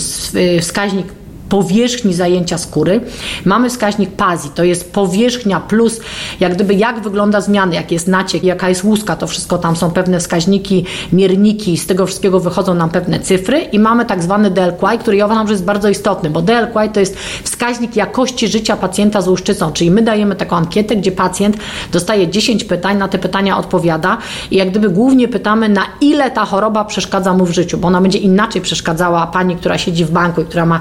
wskaźnik 0.61 1.20
powierzchni 1.51 2.13
zajęcia 2.13 2.57
skóry. 2.57 3.01
Mamy 3.45 3.69
wskaźnik 3.69 4.11
PASI, 4.11 4.49
to 4.55 4.63
jest 4.63 4.93
powierzchnia 4.93 5.59
plus 5.59 5.99
jak 6.39 6.55
gdyby 6.55 6.73
jak 6.73 7.01
wygląda 7.01 7.41
zmiany, 7.41 7.75
jak 7.75 7.91
jest 7.91 8.07
naciek, 8.07 8.43
jaka 8.43 8.69
jest 8.69 8.83
łuska, 8.83 9.15
to 9.15 9.27
wszystko 9.27 9.57
tam 9.57 9.75
są 9.75 9.91
pewne 9.91 10.19
wskaźniki, 10.19 10.85
mierniki, 11.13 11.77
z 11.77 11.87
tego 11.87 12.05
wszystkiego 12.05 12.39
wychodzą 12.39 12.73
nam 12.73 12.89
pewne 12.89 13.19
cyfry 13.19 13.59
i 13.59 13.79
mamy 13.79 14.05
tak 14.05 14.23
zwany 14.23 14.51
DLQI, 14.51 14.97
który 14.99 15.17
ja 15.17 15.25
uważam, 15.25 15.47
że 15.47 15.53
jest 15.53 15.65
bardzo 15.65 15.89
istotny, 15.89 16.29
bo 16.29 16.41
DLQI 16.41 16.89
to 16.93 16.99
jest 16.99 17.17
wskaźnik 17.43 17.95
jakości 17.95 18.47
życia 18.47 18.77
pacjenta 18.77 19.21
z 19.21 19.27
łuszczycą, 19.27 19.71
czyli 19.71 19.91
my 19.91 20.01
dajemy 20.01 20.35
taką 20.35 20.55
ankietę, 20.55 20.95
gdzie 20.95 21.11
pacjent 21.11 21.57
dostaje 21.91 22.27
10 22.27 22.63
pytań, 22.63 22.97
na 22.97 23.07
te 23.07 23.19
pytania 23.19 23.57
odpowiada 23.57 24.17
i 24.51 24.55
jak 24.55 24.69
gdyby 24.69 24.89
głównie 24.89 25.27
pytamy, 25.27 25.69
na 25.69 25.83
ile 26.01 26.31
ta 26.31 26.45
choroba 26.45 26.85
przeszkadza 26.85 27.33
mu 27.33 27.45
w 27.45 27.51
życiu, 27.51 27.77
bo 27.77 27.87
ona 27.87 28.01
będzie 28.01 28.19
inaczej 28.19 28.61
przeszkadzała 28.61 29.27
pani, 29.27 29.55
która 29.55 29.77
siedzi 29.77 30.05
w 30.05 30.11
banku 30.11 30.41
i 30.41 30.45
która 30.45 30.65
ma 30.65 30.79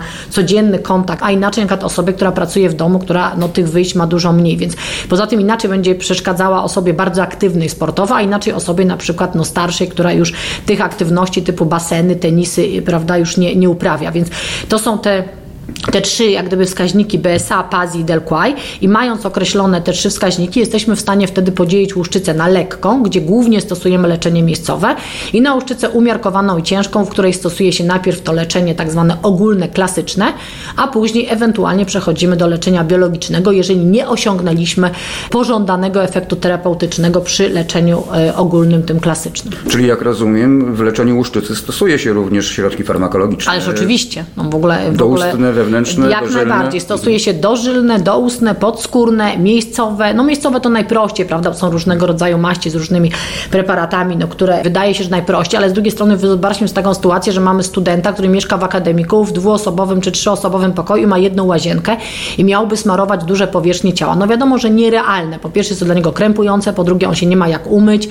codzienny 0.60 0.78
kontakt, 0.78 1.22
a 1.22 1.30
inaczej 1.30 1.64
na 1.64 1.68
przykład 1.68 1.84
osobie, 1.84 2.12
która 2.12 2.32
pracuje 2.32 2.68
w 2.68 2.74
domu, 2.74 2.98
która 2.98 3.34
no, 3.36 3.48
tych 3.48 3.68
wyjść 3.68 3.94
ma 3.94 4.06
dużo 4.06 4.32
mniej, 4.32 4.56
więc 4.56 4.76
poza 5.08 5.26
tym 5.26 5.40
inaczej 5.40 5.70
będzie 5.70 5.94
przeszkadzała 5.94 6.64
osobie 6.64 6.94
bardzo 6.94 7.22
aktywnej 7.22 7.68
sportowo, 7.68 8.14
a 8.14 8.22
inaczej 8.22 8.52
osobie 8.52 8.84
na 8.84 8.96
przykład 8.96 9.34
no, 9.34 9.44
starszej, 9.44 9.88
która 9.88 10.12
już 10.12 10.32
tych 10.66 10.80
aktywności 10.80 11.42
typu 11.42 11.66
baseny, 11.66 12.16
tenisy, 12.16 12.82
prawda, 12.86 13.18
już 13.18 13.36
nie, 13.36 13.56
nie 13.56 13.70
uprawia, 13.70 14.12
więc 14.12 14.28
to 14.68 14.78
są 14.78 14.98
te 14.98 15.39
te 15.92 16.00
trzy 16.00 16.24
jak 16.24 16.46
gdyby 16.46 16.66
wskaźniki 16.66 17.18
BSA, 17.18 17.62
PASI 17.62 17.98
i 17.98 18.04
DELQI 18.04 18.54
i 18.80 18.88
mając 18.88 19.26
określone 19.26 19.82
te 19.82 19.92
trzy 19.92 20.10
wskaźniki 20.10 20.60
jesteśmy 20.60 20.96
w 20.96 21.00
stanie 21.00 21.26
wtedy 21.26 21.52
podzielić 21.52 21.96
łuszczycę 21.96 22.34
na 22.34 22.48
lekką, 22.48 23.02
gdzie 23.02 23.20
głównie 23.20 23.60
stosujemy 23.60 24.08
leczenie 24.08 24.42
miejscowe 24.42 24.96
i 25.32 25.40
na 25.40 25.54
łuszczycę 25.54 25.90
umiarkowaną 25.90 26.58
i 26.58 26.62
ciężką, 26.62 27.04
w 27.04 27.08
której 27.08 27.32
stosuje 27.32 27.72
się 27.72 27.84
najpierw 27.84 28.22
to 28.22 28.32
leczenie 28.32 28.74
tak 28.74 28.90
zwane 28.90 29.16
ogólne, 29.22 29.68
klasyczne, 29.68 30.32
a 30.76 30.88
później 30.88 31.26
ewentualnie 31.30 31.86
przechodzimy 31.86 32.36
do 32.36 32.46
leczenia 32.46 32.84
biologicznego, 32.84 33.52
jeżeli 33.52 33.86
nie 33.86 34.08
osiągnęliśmy 34.08 34.90
pożądanego 35.30 36.02
efektu 36.02 36.36
terapeutycznego 36.36 37.20
przy 37.20 37.48
leczeniu 37.48 38.02
e, 38.14 38.36
ogólnym, 38.36 38.82
tym 38.82 39.00
klasycznym. 39.00 39.54
Czyli 39.68 39.86
jak 39.86 40.02
rozumiem, 40.02 40.74
w 40.74 40.80
leczeniu 40.80 41.16
łuszczycy 41.16 41.56
stosuje 41.56 41.98
się 41.98 42.12
również 42.12 42.48
środki 42.48 42.84
farmakologiczne. 42.84 43.52
Ależ 43.52 43.68
oczywiście, 43.68 44.24
no 44.36 44.44
w 44.44 44.54
ogóle... 44.54 44.92
W 44.92 45.02
ogóle, 45.02 45.32
wewnętrzne, 45.64 46.10
Jak 46.10 46.24
dożylne? 46.24 46.44
najbardziej. 46.44 46.80
Stosuje 46.80 47.18
się 47.20 47.34
dożylne, 47.34 47.98
doustne, 47.98 48.54
podskórne, 48.54 49.38
miejscowe. 49.38 50.14
No 50.14 50.24
miejscowe 50.24 50.60
to 50.60 50.68
najprościej, 50.68 51.26
prawda? 51.26 51.54
Są 51.54 51.70
różnego 51.70 52.06
rodzaju 52.06 52.38
maści 52.38 52.70
z 52.70 52.74
różnymi 52.74 53.12
preparatami, 53.50 54.16
no, 54.16 54.28
które 54.28 54.62
wydaje 54.62 54.94
się, 54.94 55.04
że 55.04 55.10
najprościej, 55.10 55.58
ale 55.58 55.70
z 55.70 55.72
drugiej 55.72 55.92
strony 55.92 56.16
wyobraźmy 56.16 56.68
sobie 56.68 56.82
taką 56.82 56.94
sytuację, 56.94 57.32
że 57.32 57.40
mamy 57.40 57.62
studenta, 57.62 58.12
który 58.12 58.28
mieszka 58.28 58.58
w 58.58 58.64
akademiku 58.64 59.24
w 59.24 59.32
dwuosobowym 59.32 60.00
czy 60.00 60.12
trzyosobowym 60.12 60.72
pokoju 60.72 61.08
ma 61.08 61.18
jedną 61.18 61.44
łazienkę 61.44 61.96
i 62.38 62.44
miałby 62.44 62.76
smarować 62.76 63.24
duże 63.24 63.46
powierzchnie 63.48 63.92
ciała. 63.92 64.16
No 64.16 64.26
wiadomo, 64.26 64.58
że 64.58 64.70
nierealne. 64.70 65.38
Po 65.38 65.50
pierwsze 65.50 65.70
jest 65.70 65.80
to 65.80 65.86
dla 65.86 65.94
niego 65.94 66.12
krępujące, 66.12 66.72
po 66.72 66.84
drugie 66.84 67.08
on 67.08 67.14
się 67.14 67.26
nie 67.26 67.36
ma 67.36 67.48
jak 67.48 67.66
umyć, 67.66 68.08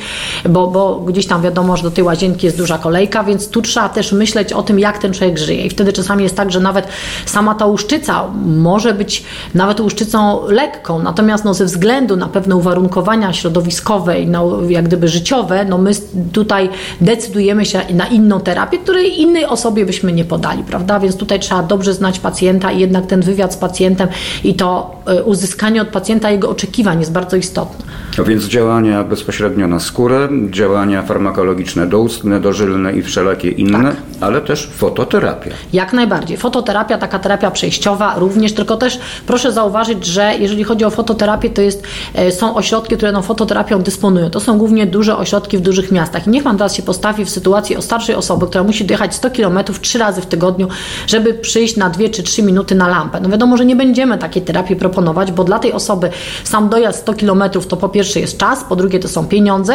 bo, 0.50 0.68
bo 0.68 0.96
gdzieś 1.00 1.28
tam 1.28 1.42
wiadomo, 1.42 1.78
że 1.78 1.84
do 1.84 1.92
tej 1.92 2.04
łazienki 2.04 2.46
jest 2.46 2.58
duża 2.58 2.78
kolejka, 2.78 3.24
więc 3.24 3.50
tu 3.50 3.62
trzeba 3.62 3.90
też 3.90 4.12
myśleć 4.12 4.54
o 4.54 4.64
tym, 4.64 4.80
jak 4.80 4.98
ten 4.98 5.14
człowiek 5.14 5.38
żyje. 5.38 5.66
I 5.66 5.70
wtedy 5.70 5.94
czasami 5.94 6.24
jest 6.24 6.36
tak, 6.36 6.52
że 6.52 6.60
nawet 6.60 6.88
sama 7.30 7.56
ta 7.56 7.65
łuszczyca 7.65 8.24
może 8.46 8.94
być 8.94 9.24
nawet 9.56 9.80
łuszczycą 9.80 10.48
lekką, 10.48 11.00
natomiast 11.04 11.46
no, 11.46 11.54
ze 11.54 11.65
względu 11.65 12.15
na 12.15 12.28
pewne 12.28 12.56
uwarunkowania 12.56 13.34
środowiskowe 13.34 14.22
i 14.22 14.28
no, 14.28 14.62
jak 14.70 14.86
gdyby 14.86 15.08
życiowe, 15.08 15.65
no 15.65 15.78
my 15.78 15.92
tutaj 16.32 16.70
decydujemy 17.02 17.65
się 17.65 17.82
na 17.94 18.08
inną 18.08 18.39
terapię, 18.39 18.78
której 18.78 19.22
innej 19.22 19.46
osobie 19.46 19.86
byśmy 19.86 20.13
nie 20.13 20.26
podali, 20.26 20.63
prawda? 20.63 21.00
Więc 21.00 21.18
tutaj 21.18 21.39
trzeba 21.39 21.63
dobrze 21.63 21.94
znać 21.94 22.20
pacjenta 22.20 22.72
i 22.72 22.80
jednak 22.80 23.06
ten 23.06 23.22
wywiad 23.22 23.54
z 23.54 23.58
pacjentem 23.58 24.08
i 24.44 24.54
to 24.54 24.99
uzyskanie 25.26 25.82
od 25.82 25.88
pacjenta 25.88 26.32
jego 26.32 26.50
oczekiwań 26.50 27.00
jest 27.00 27.12
bardzo 27.12 27.38
istotne. 27.38 27.86
A 28.19 28.24
więc 28.24 28.45
działania 28.45 29.04
bezpośrednio 29.04 29.67
na 29.67 29.80
skórę, 29.80 30.30
działania 30.50 31.04
farmakologiczne 31.04 31.88
doustne, 31.88 32.39
dożylne 32.39 32.93
i 32.93 33.02
wszelakie 33.02 33.50
inne, 33.50 33.84
tak. 33.84 33.95
ale 34.22 34.41
też 34.41 34.69
fototerapia. 34.76 35.52
Jak 35.74 35.93
najbardziej. 35.93 36.38
Fototerapia, 36.38 36.98
taka 36.98 37.19
terapia 37.19 37.52
przejściowa 37.52 38.15
również, 38.19 38.54
tylko 38.54 38.78
też 38.78 39.00
proszę 39.28 39.52
zauważyć, 39.52 40.06
że 40.06 40.34
jeżeli 40.39 40.63
chodzi 40.63 40.86
o 40.86 40.89
fototerapię, 40.89 41.50
to 41.50 41.62
jest, 41.62 41.84
e, 42.13 42.32
są 42.32 42.56
ośrodki, 42.56 42.98
które 42.98 43.13
tą 43.13 43.22
fototerapią 43.22 43.82
dysponują. 43.82 44.30
To 44.30 44.39
są 44.39 44.58
głównie 44.58 44.88
duże 44.88 45.17
ośrodki 45.17 45.58
w 45.58 45.62
dużych 45.62 45.91
miastach. 45.91 46.28
I 46.28 46.30
niech 46.30 46.43
Pan 46.43 46.58
teraz 46.58 46.76
się 46.76 46.84
postawi 46.84 47.26
w 47.26 47.30
sytuacji 47.30 47.76
o 47.78 47.82
starszej 47.82 48.15
osoby, 48.15 48.48
która 48.48 48.63
musi 48.63 48.86
dojechać 48.86 49.15
100 49.15 49.32
km 49.32 49.60
trzy 49.82 49.98
razy 49.98 50.22
w 50.22 50.26
tygodniu, 50.26 50.67
żeby 51.08 51.34
przyjść 51.34 51.78
na 51.78 51.89
2 51.89 52.10
czy 52.10 52.24
3 52.24 52.43
minuty 52.43 52.76
na 52.76 52.88
lampę. 52.88 53.19
No 53.19 53.30
wiadomo, 53.30 53.58
że 53.58 53.65
nie 53.65 53.76
będziemy 53.76 54.17
takiej 54.17 54.41
terapii 54.41 54.76
proponować, 54.76 54.99
bo 55.36 55.44
dla 55.44 55.60
tej 55.60 55.74
osoby 55.74 56.10
sam 56.44 56.70
dojazd 56.70 57.00
100 57.00 57.14
km 57.14 57.44
to 57.70 57.78
po 57.78 57.90
pierwsze 57.90 58.20
jest 58.20 58.38
czas, 58.38 58.64
po 58.64 58.76
drugie 58.76 59.00
to 59.00 59.08
są 59.08 59.26
pieniądze 59.26 59.74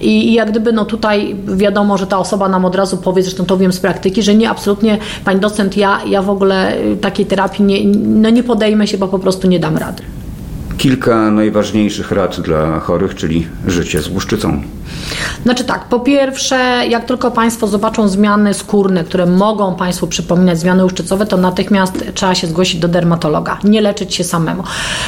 i, 0.00 0.28
i 0.28 0.32
jak 0.32 0.50
gdyby 0.50 0.72
no 0.72 0.84
tutaj 0.84 1.36
wiadomo, 1.46 1.98
że 1.98 2.06
ta 2.06 2.18
osoba 2.18 2.48
nam 2.48 2.64
od 2.64 2.74
razu 2.74 2.96
powie, 2.96 3.22
zresztą 3.22 3.44
to 3.44 3.56
wiem 3.56 3.72
z 3.72 3.80
praktyki, 3.80 4.22
że 4.22 4.34
nie 4.34 4.50
absolutnie, 4.50 4.98
pani 5.24 5.40
docent, 5.40 5.76
ja, 5.76 6.00
ja 6.06 6.22
w 6.22 6.30
ogóle 6.30 6.76
y, 6.76 6.96
takiej 6.96 7.26
terapii 7.26 7.64
nie, 7.64 7.84
no 7.94 8.30
nie 8.30 8.42
podejmę 8.42 8.86
się, 8.86 8.98
bo 8.98 9.08
po 9.08 9.18
prostu 9.18 9.48
nie 9.48 9.58
dam 9.58 9.76
rady 9.76 10.02
kilka 10.78 11.30
najważniejszych 11.30 12.10
rad 12.12 12.40
dla 12.40 12.80
chorych, 12.80 13.14
czyli 13.14 13.46
życie 13.66 14.02
z 14.02 14.08
łuszczycą. 14.08 14.62
Znaczy 15.42 15.64
tak, 15.64 15.84
po 15.84 16.00
pierwsze, 16.00 16.56
jak 16.88 17.04
tylko 17.04 17.30
Państwo 17.30 17.66
zobaczą 17.66 18.08
zmiany 18.08 18.54
skórne, 18.54 19.04
które 19.04 19.26
mogą 19.26 19.74
Państwu 19.74 20.06
przypominać 20.06 20.58
zmiany 20.58 20.84
łuszczycowe, 20.84 21.26
to 21.26 21.36
natychmiast 21.36 22.04
trzeba 22.14 22.34
się 22.34 22.46
zgłosić 22.46 22.80
do 22.80 22.88
dermatologa, 22.88 23.58
nie 23.64 23.80
leczyć 23.80 24.14
się 24.14 24.24
samemu. 24.24 24.62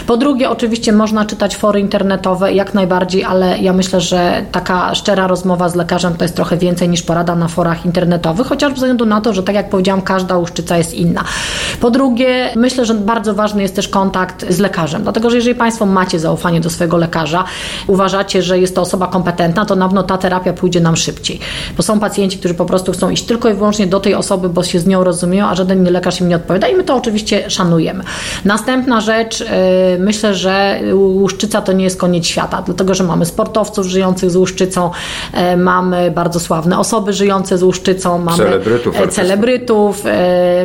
Po 0.07 0.17
drugie, 0.17 0.51
oczywiście 0.51 0.93
można 0.93 1.25
czytać 1.25 1.57
fory 1.57 1.81
internetowe, 1.81 2.53
jak 2.53 2.75
najbardziej, 2.75 3.25
ale 3.25 3.59
ja 3.59 3.73
myślę, 3.73 4.01
że 4.01 4.45
taka 4.53 4.95
szczera 4.95 5.27
rozmowa 5.27 5.69
z 5.69 5.75
lekarzem 5.75 6.15
to 6.15 6.25
jest 6.25 6.37
trochę 6.37 6.57
więcej 6.57 6.89
niż 6.89 7.03
porada 7.03 7.37
na 7.37 7.49
forach 7.49 7.87
internetowych, 7.87 8.47
chociaż 8.47 8.71
ze 8.71 8.75
względu 8.75 9.07
na 9.07 9.21
to, 9.21 9.33
że 9.33 9.43
tak 9.43 9.55
jak 9.55 9.71
powiedziałam, 9.71 10.03
każda 10.03 10.37
łuszczyca 10.37 10.77
jest 10.79 10.95
inna. 10.95 11.25
Po 11.81 11.91
drugie, 11.91 12.51
myślę, 12.57 12.87
że 12.87 12.95
bardzo 12.95 13.35
ważny 13.35 13.63
jest 13.63 13.77
też 13.77 13.89
kontakt 13.89 14.47
z 14.49 14.59
lekarzem, 14.59 15.03
dlatego 15.03 15.31
że 15.31 15.37
jeżeli 15.37 15.54
Państwo 15.55 15.87
macie 15.87 16.19
zaufanie 16.19 16.61
do 16.61 16.71
swojego 16.71 16.97
lekarza, 16.97 17.45
uważacie, 17.87 18.43
że 18.43 18.59
jest 18.59 18.75
to 18.75 18.81
osoba 18.81 19.07
kompetentna, 19.07 19.65
to 19.65 19.77
na 19.77 19.87
pewno 19.87 20.03
ta 20.03 20.19
terapia 20.19 20.53
pójdzie 20.53 20.81
nam 20.81 20.97
szybciej. 20.97 21.41
Bo 21.77 21.83
są 21.83 22.01
pacjenci, 22.01 22.39
którzy 22.39 22.55
po 22.55 22.65
prostu 22.65 22.93
chcą 22.93 23.11
iść 23.11 23.25
tylko 23.25 23.49
i 23.49 23.55
wyłącznie 23.55 23.87
do 23.87 24.01
tej 24.01 24.15
osoby, 24.15 24.49
bo 24.49 24.63
się 24.63 24.81
z 24.81 24.87
nią 24.87 25.05
rozumieją, 25.05 25.47
a 25.47 25.55
żaden 25.55 25.85
lekarz 25.85 26.21
im 26.21 26.29
nie 26.29 26.37
odpowiada 26.37 26.69
i 26.69 26.75
my 26.75 26.85
to 26.85 26.97
oczywiście 26.97 27.51
szanujemy. 27.51 28.05
Następna 28.45 29.01
rzecz, 29.01 29.41
yy, 29.41 29.47
myślę, 29.99 30.35
że 30.35 30.81
łuszczyca 30.93 31.63
to 31.63 31.73
nie 31.73 31.85
jest 31.85 31.99
koniec 31.99 32.27
świata, 32.27 32.63
dlatego 32.67 32.95
że 32.95 33.05
mamy 33.05 33.27
sportowców 33.27 33.87
żyjących 33.87 34.31
z 34.31 34.37
łuszczycą, 34.37 34.91
yy, 35.35 35.57
mamy 35.57 36.11
bardzo 36.11 36.41
sławne 36.41 36.79
osoby 36.79 37.13
żyjące 37.13 37.59
z 37.59 37.63
łuszczycą, 37.63 38.19
mamy 38.19 38.37
celebrytów, 38.39 39.01
yy, 39.01 39.09
celebrytów 39.09 40.05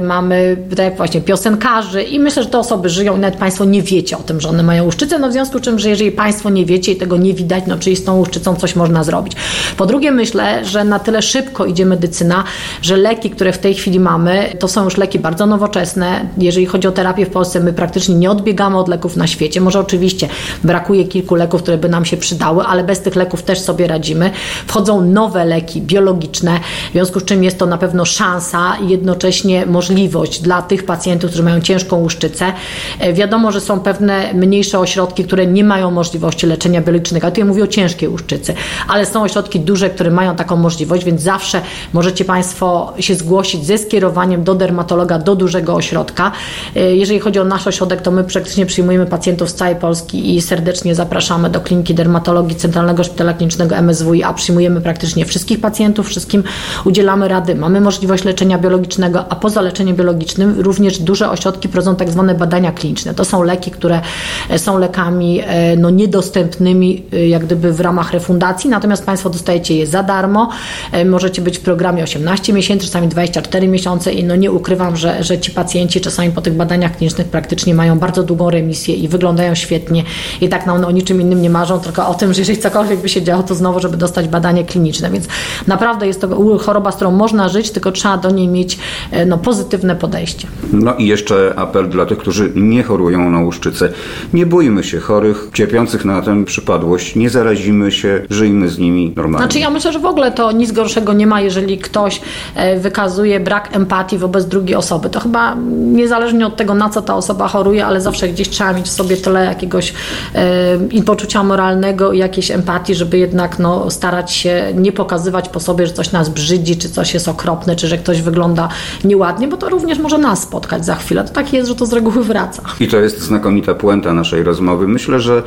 mamy 0.02 0.58
tak 0.78 0.98
właśnie 0.98 1.22
piosenkarzy 1.22 2.04
i 2.04 2.20
myślę, 2.20 2.44
że 2.44 2.50
te 2.50 2.60
osoby 2.60 2.90
żyją 2.90 3.18
i 3.18 3.20
nawet 3.20 3.40
Państwo 3.40 3.66
nie 3.66 3.82
wiecie 3.82 4.18
o 4.18 4.22
tym, 4.22 4.42
że 4.42 4.50
one 4.50 4.64
mają 4.64 4.79
łuszczycę, 4.84 5.20
no 5.20 5.30
w 5.30 5.32
związku 5.32 5.60
z 5.60 5.62
czym, 5.62 5.80
że 5.80 5.90
jeżeli 5.90 6.12
Państwo 6.12 6.50
nie 6.50 6.66
wiecie 6.66 6.92
i 6.92 6.96
tego 6.96 7.18
nie 7.18 7.34
widać, 7.34 7.64
no 7.68 7.78
czyli 7.78 7.96
z 7.96 8.04
tą 8.04 8.18
łuszczycą 8.18 8.56
coś 8.56 8.76
można 8.76 9.04
zrobić. 9.04 9.34
Po 9.78 9.86
drugie 9.86 10.12
myślę, 10.12 10.66
że 10.66 10.84
na 10.84 11.00
tyle 11.00 11.22
szybko 11.22 11.66
idzie 11.66 11.86
medycyna, 11.86 12.44
że 12.82 12.98
leki, 12.98 13.30
które 13.30 13.54
w 13.54 13.58
tej 13.58 13.74
chwili 13.74 14.00
mamy, 14.00 14.56
to 14.60 14.68
są 14.68 14.84
już 14.84 14.98
leki 14.98 15.20
bardzo 15.20 15.46
nowoczesne. 15.46 16.26
Jeżeli 16.38 16.66
chodzi 16.66 16.88
o 16.88 16.92
terapię 16.92 17.26
w 17.26 17.30
Polsce, 17.30 17.60
my 17.60 17.74
praktycznie 17.74 18.16
nie 18.16 18.32
odbiegamy 18.32 18.78
od 18.78 18.88
leków 18.88 19.18
na 19.18 19.28
świecie. 19.28 19.62
Może 19.62 19.80
oczywiście 19.80 20.28
brakuje 20.64 21.06
kilku 21.06 21.36
leków, 21.36 21.62
które 21.62 21.78
by 21.78 21.90
nam 21.90 22.06
się 22.06 22.18
przydały, 22.18 22.64
ale 22.64 22.84
bez 22.84 23.02
tych 23.02 23.16
leków 23.16 23.44
też 23.44 23.60
sobie 23.60 23.88
radzimy. 23.88 24.32
Wchodzą 24.68 25.02
nowe 25.02 25.46
leki 25.46 25.82
biologiczne, 25.82 26.60
w 26.90 26.92
związku 26.92 27.20
z 27.20 27.26
czym 27.26 27.44
jest 27.44 27.60
to 27.60 27.66
na 27.66 27.78
pewno 27.78 28.06
szansa 28.06 28.78
i 28.84 28.90
jednocześnie 28.90 29.66
możliwość 29.66 30.42
dla 30.42 30.62
tych 30.62 30.86
pacjentów, 30.86 31.30
którzy 31.30 31.44
mają 31.44 31.62
ciężką 31.62 31.98
łuszczycę. 31.98 32.54
E, 33.00 33.14
wiadomo, 33.14 33.52
że 33.52 33.62
są 33.62 33.80
pewne 33.80 34.34
mniejsze 34.34 34.69
ośrodki, 34.78 35.24
które 35.24 35.48
nie 35.48 35.64
mają 35.64 35.92
możliwości 35.92 36.48
leczenia 36.48 36.82
biologicznego, 36.82 37.28
ale 37.28 37.32
tu 37.32 37.40
ja 37.40 37.46
mówię 37.46 37.64
o 37.64 37.68
ciężkiej 37.68 38.10
łuszczycy, 38.10 38.54
ale 38.88 39.06
są 39.06 39.24
ośrodki 39.24 39.60
duże, 39.60 39.90
które 39.90 40.12
mają 40.12 40.36
taką 40.36 40.56
możliwość, 40.56 41.06
więc 41.06 41.22
zawsze 41.22 41.62
możecie 41.94 42.26
Państwo 42.26 42.94
się 43.00 43.16
zgłosić 43.16 43.66
ze 43.66 43.78
skierowaniem 43.78 44.44
do 44.44 44.56
dermatologa, 44.56 45.20
do 45.20 45.36
dużego 45.36 45.76
ośrodka. 45.76 46.32
E, 46.76 46.96
jeżeli 46.96 47.20
chodzi 47.20 47.40
o 47.40 47.44
nasz 47.44 47.68
ośrodek, 47.68 48.02
to 48.02 48.12
my 48.12 48.24
praktycznie 48.24 48.66
przyjmujemy 48.66 49.06
pacjentów 49.06 49.50
z 49.50 49.54
całej 49.54 49.76
Polski 49.76 50.36
i 50.36 50.42
serdecznie 50.42 50.96
zapraszamy 50.96 51.50
do 51.50 51.62
kliniki 51.62 51.94
dermatologii 51.94 52.56
Centralnego 52.56 53.04
Szpitala 53.04 53.34
Klinicznego 53.34 53.76
MSWiA. 53.76 54.34
Przyjmujemy 54.34 54.82
praktycznie 54.82 55.26
wszystkich 55.26 55.62
pacjentów, 55.62 56.08
wszystkim 56.08 56.44
udzielamy 56.86 57.28
rady. 57.28 57.56
Mamy 57.56 57.82
możliwość 57.82 58.24
leczenia 58.24 58.58
biologicznego, 58.58 59.26
a 59.30 59.36
poza 59.36 59.62
leczeniem 59.62 59.96
biologicznym 59.96 60.60
również 60.60 61.00
duże 61.00 61.30
ośrodki 61.30 61.70
prowadzą 61.70 61.96
tak 61.96 62.10
zwane 62.10 62.36
badania 62.36 62.72
kliniczne. 62.72 63.14
To 63.14 63.26
są 63.26 63.44
leki, 63.44 63.72
które 63.72 64.02
e, 64.50 64.59
są 64.60 64.78
lekami 64.78 65.42
e, 65.46 65.78
no, 65.78 65.90
niedostępnymi 65.90 67.04
jak 67.28 67.46
gdyby 67.46 67.74
w 67.74 67.80
ramach 67.80 68.12
refundacji, 68.12 68.70
natomiast 68.70 69.06
Państwo 69.06 69.30
dostajecie 69.30 69.76
je 69.76 69.88
za 69.88 70.04
darmo. 70.04 70.50
E, 70.92 71.06
możecie 71.06 71.42
być 71.42 71.58
w 71.58 71.62
programie 71.62 72.04
18 72.04 72.54
miesięcy, 72.54 72.86
czasami 72.86 73.08
24 73.08 73.68
miesiące 73.68 74.14
i 74.14 74.24
no 74.24 74.36
nie 74.36 74.52
ukrywam, 74.52 74.96
że, 74.96 75.24
że 75.24 75.40
ci 75.40 75.52
pacjenci 75.52 76.02
czasami 76.02 76.32
po 76.32 76.42
tych 76.42 76.54
badaniach 76.54 76.98
klinicznych 76.98 77.28
praktycznie 77.28 77.76
mają 77.76 78.00
bardzo 78.00 78.24
długą 78.24 78.50
remisję 78.50 78.96
i 78.96 79.08
wyglądają 79.08 79.56
świetnie 79.56 80.04
i 80.42 80.50
tak 80.50 80.66
no, 80.66 80.88
o 80.88 80.92
niczym 80.92 81.22
innym 81.22 81.42
nie 81.42 81.50
marzą, 81.50 81.80
tylko 81.80 82.08
o 82.08 82.14
tym, 82.14 82.34
że 82.34 82.42
jeżeli 82.42 82.58
cokolwiek 82.58 83.00
by 83.00 83.10
się 83.10 83.22
działo, 83.22 83.44
to 83.44 83.56
znowu, 83.56 83.80
żeby 83.80 83.98
dostać 83.98 84.28
badanie 84.28 84.64
kliniczne. 84.64 85.12
Więc 85.12 85.28
naprawdę 85.68 86.08
jest 86.08 86.22
to 86.22 86.58
choroba, 86.58 86.92
z 86.92 86.96
którą 86.96 87.12
można 87.12 87.50
żyć, 87.50 87.72
tylko 87.72 87.92
trzeba 87.92 88.18
do 88.18 88.32
niej 88.32 88.48
mieć 88.48 88.80
e, 89.12 89.26
no, 89.26 89.38
pozytywne 89.38 89.96
podejście. 89.96 90.48
No 90.74 90.96
i 90.96 91.08
jeszcze 91.08 91.54
apel 91.56 91.90
dla 91.90 92.06
tych, 92.06 92.18
którzy 92.18 92.52
nie 92.56 92.84
chorują 92.84 93.30
na 93.30 93.40
łuszczycę. 93.40 93.90
Nie 94.34 94.46
bójmy 94.50 94.84
się 94.84 95.00
chorych, 95.00 95.50
cierpiących 95.54 96.06
na 96.06 96.22
tę 96.22 96.46
przypadłość, 96.46 97.16
nie 97.16 97.30
zarazimy 97.30 97.92
się, 97.92 98.22
żyjmy 98.30 98.70
z 98.70 98.78
nimi 98.78 99.14
normalnie. 99.16 99.46
Znaczy 99.46 99.60
ja 99.60 99.70
myślę, 99.70 99.94
że 99.94 100.00
w 100.00 100.06
ogóle 100.06 100.32
to 100.32 100.52
nic 100.52 100.72
gorszego 100.72 101.14
nie 101.14 101.28
ma, 101.28 101.42
jeżeli 101.42 101.78
ktoś 101.78 102.22
e, 102.56 102.80
wykazuje 102.80 103.40
brak 103.40 103.76
empatii 103.76 104.18
wobec 104.18 104.46
drugiej 104.46 104.76
osoby. 104.76 105.10
To 105.10 105.20
chyba 105.20 105.56
niezależnie 105.72 106.48
od 106.48 106.56
tego, 106.56 106.74
na 106.74 106.90
co 106.90 107.02
ta 107.02 107.16
osoba 107.16 107.48
choruje, 107.48 107.86
ale 107.86 108.02
zawsze 108.02 108.30
gdzieś 108.30 108.50
trzeba 108.50 108.74
mieć 108.74 108.86
w 108.86 108.92
sobie 108.92 109.18
tyle 109.18 109.46
jakiegoś 109.46 109.94
e, 110.34 111.04
poczucia 111.06 111.44
moralnego 111.44 112.12
i 112.12 112.18
jakiejś 112.18 112.52
empatii, 112.52 112.96
żeby 112.96 113.18
jednak 113.18 113.60
no, 113.60 113.92
starać 113.92 114.32
się 114.32 114.74
nie 114.76 114.92
pokazywać 114.92 115.50
po 115.50 115.60
sobie, 115.60 115.88
że 115.88 115.94
coś 115.94 116.12
nas 116.12 116.30
brzydzi, 116.30 116.78
czy 116.78 116.90
coś 116.90 117.14
jest 117.14 117.28
okropne, 117.28 117.76
czy 117.76 117.88
że 117.88 117.98
ktoś 117.98 118.22
wygląda 118.22 118.70
nieładnie, 119.04 119.48
bo 119.48 119.58
to 119.58 119.70
również 119.70 120.00
może 120.00 120.18
nas 120.18 120.44
spotkać 120.44 120.86
za 120.86 120.96
chwilę. 120.96 121.24
To 121.24 121.34
tak 121.34 121.54
jest, 121.54 121.70
że 121.70 121.76
to 121.76 121.86
z 121.86 121.94
reguły 121.94 122.24
wraca. 122.24 122.62
I 122.80 122.88
to 122.88 122.98
jest 122.98 123.20
znakomita 123.20 123.76
puenta 123.76 124.14
naszej 124.14 124.39
rozmowy. 124.44 124.88
Myślę, 124.88 125.20
że 125.20 125.44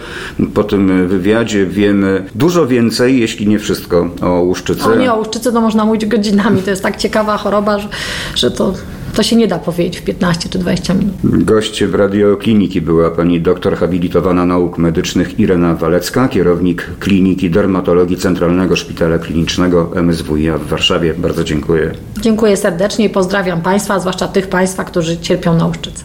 po 0.55 0.65
tym 0.65 1.09
wywiadzie 1.09 1.67
wiemy 1.67 2.25
dużo 2.35 2.67
więcej, 2.67 3.21
jeśli 3.21 3.49
nie 3.49 3.59
wszystko 3.59 4.11
o 4.23 4.41
łuszczycy. 4.41 4.85
O 4.85 4.95
nie, 4.95 5.13
o 5.13 5.19
łuszczycy 5.19 5.53
to 5.53 5.61
można 5.61 5.85
mówić 5.85 6.07
godzinami. 6.07 6.63
To 6.63 6.71
jest 6.71 6.83
tak 6.83 6.97
ciekawa 6.97 7.37
choroba, 7.37 7.79
że, 7.79 7.89
że 8.35 8.51
to 8.51 8.73
to 9.15 9.23
się 9.23 9.37
nie 9.37 9.49
da 9.49 9.59
powiedzieć 9.59 9.99
w 9.99 10.03
15 10.03 10.49
czy 10.49 10.59
20 10.59 10.95
minut. 10.95 11.15
Goście 11.25 11.89
w 11.89 11.95
radiokliniki 11.95 12.81
była 12.81 13.11
pani 13.11 13.41
doktor 13.41 13.77
habilitowana 13.77 14.47
nauk 14.47 14.79
medycznych 14.79 15.41
Irena 15.41 15.75
Walecka, 15.75 16.29
kierownik 16.29 16.87
Kliniki 17.01 17.51
Dermatologii 17.51 18.17
Centralnego 18.17 18.77
Szpitala 18.77 19.19
Klinicznego 19.19 19.91
MSWiA 19.95 20.59
w 20.59 20.67
Warszawie. 20.67 21.15
Bardzo 21.15 21.45
dziękuję. 21.45 21.93
Dziękuję 22.21 22.57
serdecznie 22.57 23.05
i 23.05 23.11
pozdrawiam 23.11 23.63
Państwa, 23.63 24.01
zwłaszcza 24.01 24.29
tych 24.29 24.49
Państwa, 24.49 24.85
którzy 24.85 25.19
cierpią 25.19 25.55
na 25.55 25.67
łuszczycę. 25.67 26.05